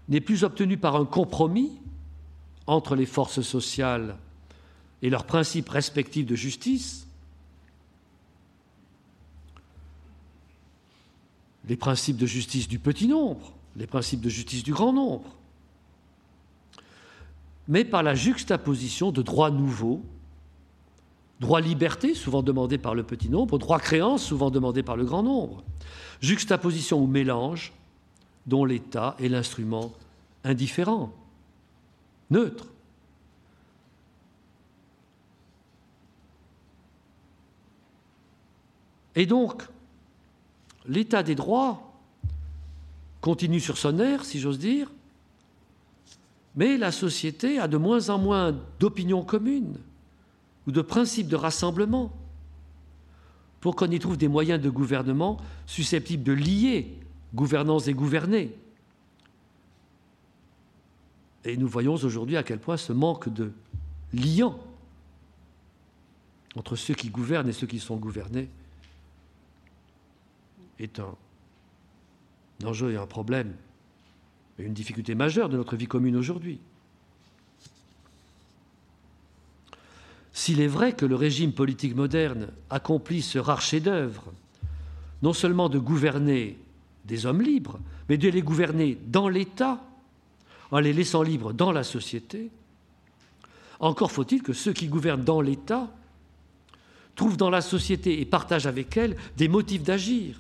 [0.07, 1.71] n'est plus obtenue par un compromis
[2.65, 4.17] entre les forces sociales
[5.01, 7.07] et leurs principes respectifs de justice,
[11.67, 15.35] les principes de justice du petit nombre, les principes de justice du grand nombre,
[17.67, 20.03] mais par la juxtaposition de droits nouveaux,
[21.39, 25.23] droits liberté, souvent demandés par le petit nombre, droits créance, souvent demandés par le grand
[25.23, 25.63] nombre,
[26.21, 27.73] juxtaposition ou mélange
[28.45, 29.91] dont l'État est l'instrument
[30.43, 31.11] indifférent,
[32.29, 32.67] neutre.
[39.15, 39.63] Et donc,
[40.85, 41.93] l'état des droits
[43.21, 44.91] continue sur son air, si j'ose dire,
[46.55, 49.77] mais la société a de moins en moins d'opinions communes
[50.67, 52.13] ou de principes de rassemblement
[53.59, 56.97] pour qu'on y trouve des moyens de gouvernement susceptibles de lier
[57.33, 58.55] gouvernance et gouvernés.
[61.43, 63.51] Et nous voyons aujourd'hui à quel point ce manque de
[64.13, 64.57] liant
[66.55, 68.49] entre ceux qui gouvernent et ceux qui sont gouvernés
[70.79, 71.15] est un
[72.63, 73.53] enjeu et un problème,
[74.59, 76.59] une difficulté majeure de notre vie commune aujourd'hui.
[80.33, 84.33] S'il est vrai que le régime politique moderne accomplit ce rare chef-d'œuvre,
[85.21, 86.57] non seulement de gouverner
[87.05, 89.81] des hommes libres, mais de les gouverner dans l'État,
[90.71, 92.49] en les laissant libres dans la société,
[93.79, 95.89] encore faut-il que ceux qui gouvernent dans l'État
[97.15, 100.39] trouvent dans la société et partagent avec elle des motifs d'agir,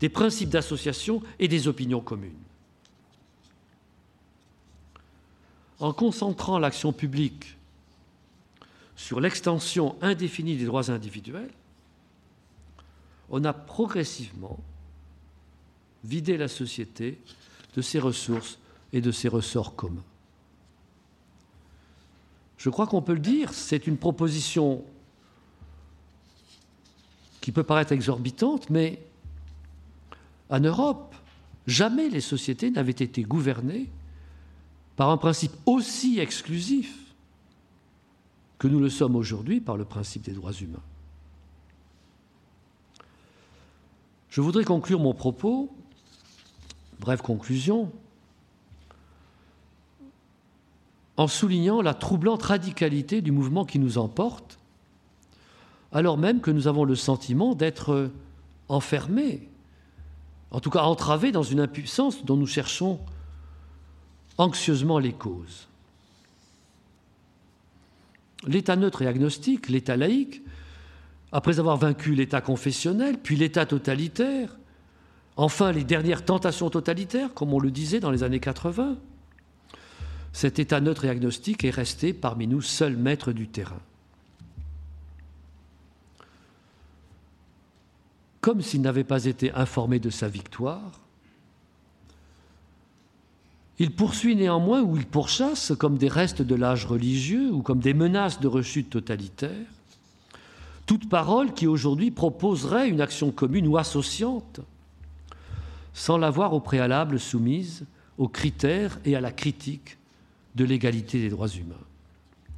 [0.00, 2.32] des principes d'association et des opinions communes.
[5.80, 7.56] En concentrant l'action publique
[8.96, 11.50] sur l'extension indéfinie des droits individuels,
[13.30, 14.58] on a progressivement
[16.04, 17.18] vidé la société
[17.74, 18.58] de ses ressources
[18.92, 20.04] et de ses ressorts communs.
[22.58, 24.84] Je crois qu'on peut le dire, c'est une proposition
[27.40, 29.02] qui peut paraître exorbitante, mais
[30.48, 31.14] en Europe,
[31.66, 33.90] jamais les sociétés n'avaient été gouvernées
[34.96, 37.14] par un principe aussi exclusif
[38.58, 40.82] que nous le sommes aujourd'hui par le principe des droits humains.
[44.30, 45.72] Je voudrais conclure mon propos,
[46.98, 47.92] brève conclusion,
[51.16, 54.58] en soulignant la troublante radicalité du mouvement qui nous emporte,
[55.92, 58.10] alors même que nous avons le sentiment d'être
[58.68, 59.48] enfermés,
[60.50, 62.98] en tout cas entravés dans une impuissance dont nous cherchons
[64.38, 65.68] anxieusement les causes
[68.46, 70.42] l'État neutre et agnostique, l'État laïque,
[71.32, 74.54] après avoir vaincu l'État confessionnel, puis l'État totalitaire,
[75.36, 78.96] Enfin, les dernières tentations totalitaires, comme on le disait dans les années 80.
[80.32, 83.80] Cet état neutre et agnostique est resté parmi nous seul maître du terrain.
[88.40, 91.00] Comme s'il n'avait pas été informé de sa victoire,
[93.78, 97.94] il poursuit néanmoins ou il pourchasse, comme des restes de l'âge religieux ou comme des
[97.94, 99.66] menaces de rechute totalitaire,
[100.86, 104.60] toute parole qui aujourd'hui proposerait une action commune ou associante,
[105.92, 107.84] sans l'avoir au préalable soumise
[108.18, 109.98] aux critères et à la critique
[110.54, 111.74] de l'égalité des droits humains.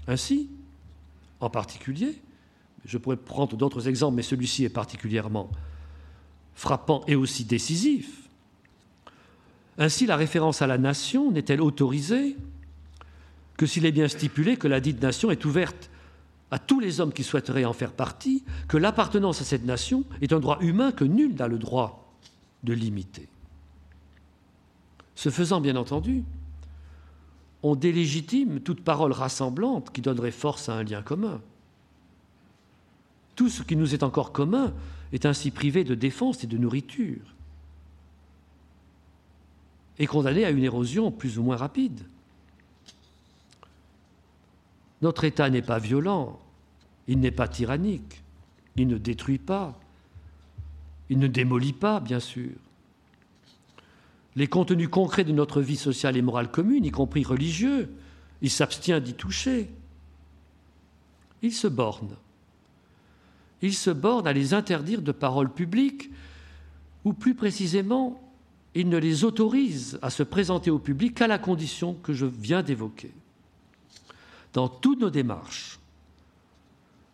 [0.07, 0.49] Ainsi,
[1.41, 2.21] en particulier,
[2.85, 5.51] je pourrais prendre d'autres exemples, mais celui-ci est particulièrement
[6.55, 8.26] frappant et aussi décisif.
[9.79, 12.37] Ainsi, la référence à la nation n'est-elle autorisée
[13.57, 15.91] que s'il est bien stipulé que la dite nation est ouverte
[16.51, 20.33] à tous les hommes qui souhaiteraient en faire partie, que l'appartenance à cette nation est
[20.33, 22.15] un droit humain que nul n'a le droit
[22.63, 23.29] de limiter.
[25.15, 26.23] Ce faisant, bien entendu,
[27.63, 31.41] on délégitime toute parole rassemblante qui donnerait force à un lien commun.
[33.35, 34.73] Tout ce qui nous est encore commun
[35.13, 37.35] est ainsi privé de défense et de nourriture,
[39.99, 42.01] et condamné à une érosion plus ou moins rapide.
[45.03, 46.39] Notre État n'est pas violent,
[47.07, 48.23] il n'est pas tyrannique,
[48.77, 49.79] il ne détruit pas,
[51.09, 52.51] il ne démolit pas, bien sûr.
[54.35, 57.91] Les contenus concrets de notre vie sociale et morale commune, y compris religieux,
[58.43, 59.71] il s'abstient d'y toucher.
[61.43, 62.17] Il se borne.
[63.63, 66.11] Il se borne à les interdire de parole publique,
[67.05, 68.21] ou plus précisément,
[68.81, 72.63] il ne les autorise à se présenter au public qu'à la condition que je viens
[72.63, 73.11] d'évoquer.
[74.53, 75.79] Dans toutes nos démarches,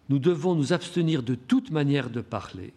[0.09, 2.72] nous devons nous abstenir de toute manière de parler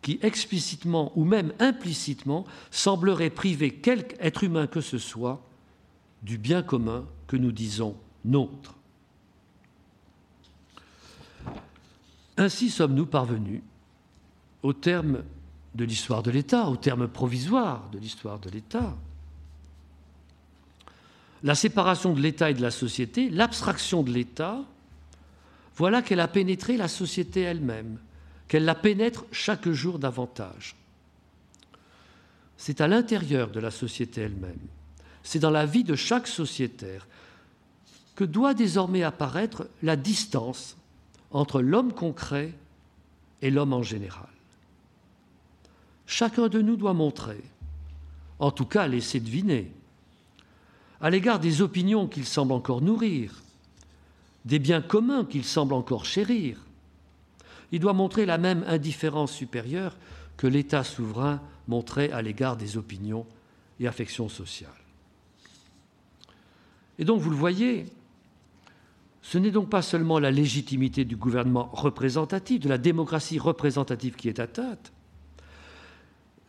[0.00, 5.42] qui explicitement ou même implicitement semblerait priver quelque être humain que ce soit
[6.22, 8.74] du bien commun que nous disons nôtre.
[12.36, 13.62] Ainsi sommes-nous parvenus
[14.62, 15.22] au terme
[15.74, 18.94] de l'histoire de l'État, au terme provisoire de l'histoire de l'État.
[21.42, 24.60] La séparation de l'État et de la société, l'abstraction de l'État,
[25.76, 27.98] voilà qu'elle a pénétré la société elle-même,
[28.48, 30.76] qu'elle la pénètre chaque jour davantage.
[32.56, 34.60] C'est à l'intérieur de la société elle-même,
[35.22, 37.06] c'est dans la vie de chaque sociétaire
[38.14, 40.76] que doit désormais apparaître la distance
[41.32, 42.54] entre l'homme concret
[43.42, 44.33] et l'homme en général.
[46.06, 47.42] Chacun de nous doit montrer,
[48.38, 49.70] en tout cas laisser deviner,
[51.00, 53.42] à l'égard des opinions qu'il semble encore nourrir,
[54.44, 56.58] des biens communs qu'il semble encore chérir,
[57.72, 59.96] il doit montrer la même indifférence supérieure
[60.36, 63.26] que l'État souverain montrait à l'égard des opinions
[63.80, 64.70] et affections sociales.
[66.98, 67.86] Et donc, vous le voyez,
[69.22, 74.28] ce n'est donc pas seulement la légitimité du gouvernement représentatif, de la démocratie représentative qui
[74.28, 74.92] est atteinte,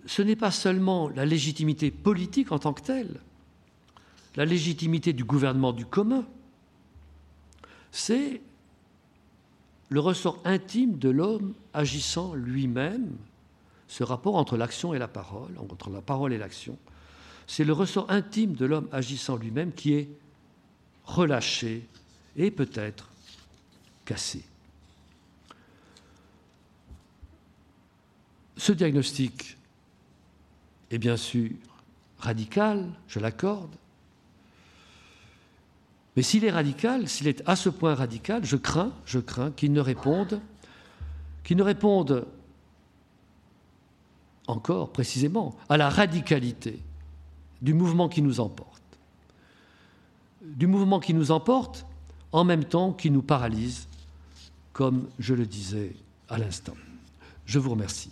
[0.05, 3.19] ce n'est pas seulement la légitimité politique en tant que telle,
[4.35, 6.25] la légitimité du gouvernement du commun,
[7.91, 8.41] c'est
[9.89, 13.15] le ressort intime de l'homme agissant lui-même,
[13.87, 16.77] ce rapport entre l'action et la parole, entre la parole et l'action,
[17.47, 20.09] c'est le ressort intime de l'homme agissant lui-même qui est
[21.05, 21.87] relâché
[22.35, 23.09] et peut-être
[24.03, 24.43] cassé.
[28.57, 29.57] Ce diagnostic
[30.97, 31.49] bien sûr
[32.19, 33.75] radical, je l'accorde,
[36.15, 39.73] mais s'il est radical, s'il est à ce point radical, je crains, je crains qu'il
[39.73, 40.39] ne réponde,
[41.43, 42.25] qu'il ne réponde
[44.47, 46.79] encore précisément à la radicalité
[47.61, 48.81] du mouvement qui nous emporte.
[50.41, 51.85] Du mouvement qui nous emporte
[52.31, 53.87] en même temps qui nous paralyse,
[54.71, 55.93] comme je le disais
[56.29, 56.75] à l'instant.
[57.45, 58.11] Je vous remercie.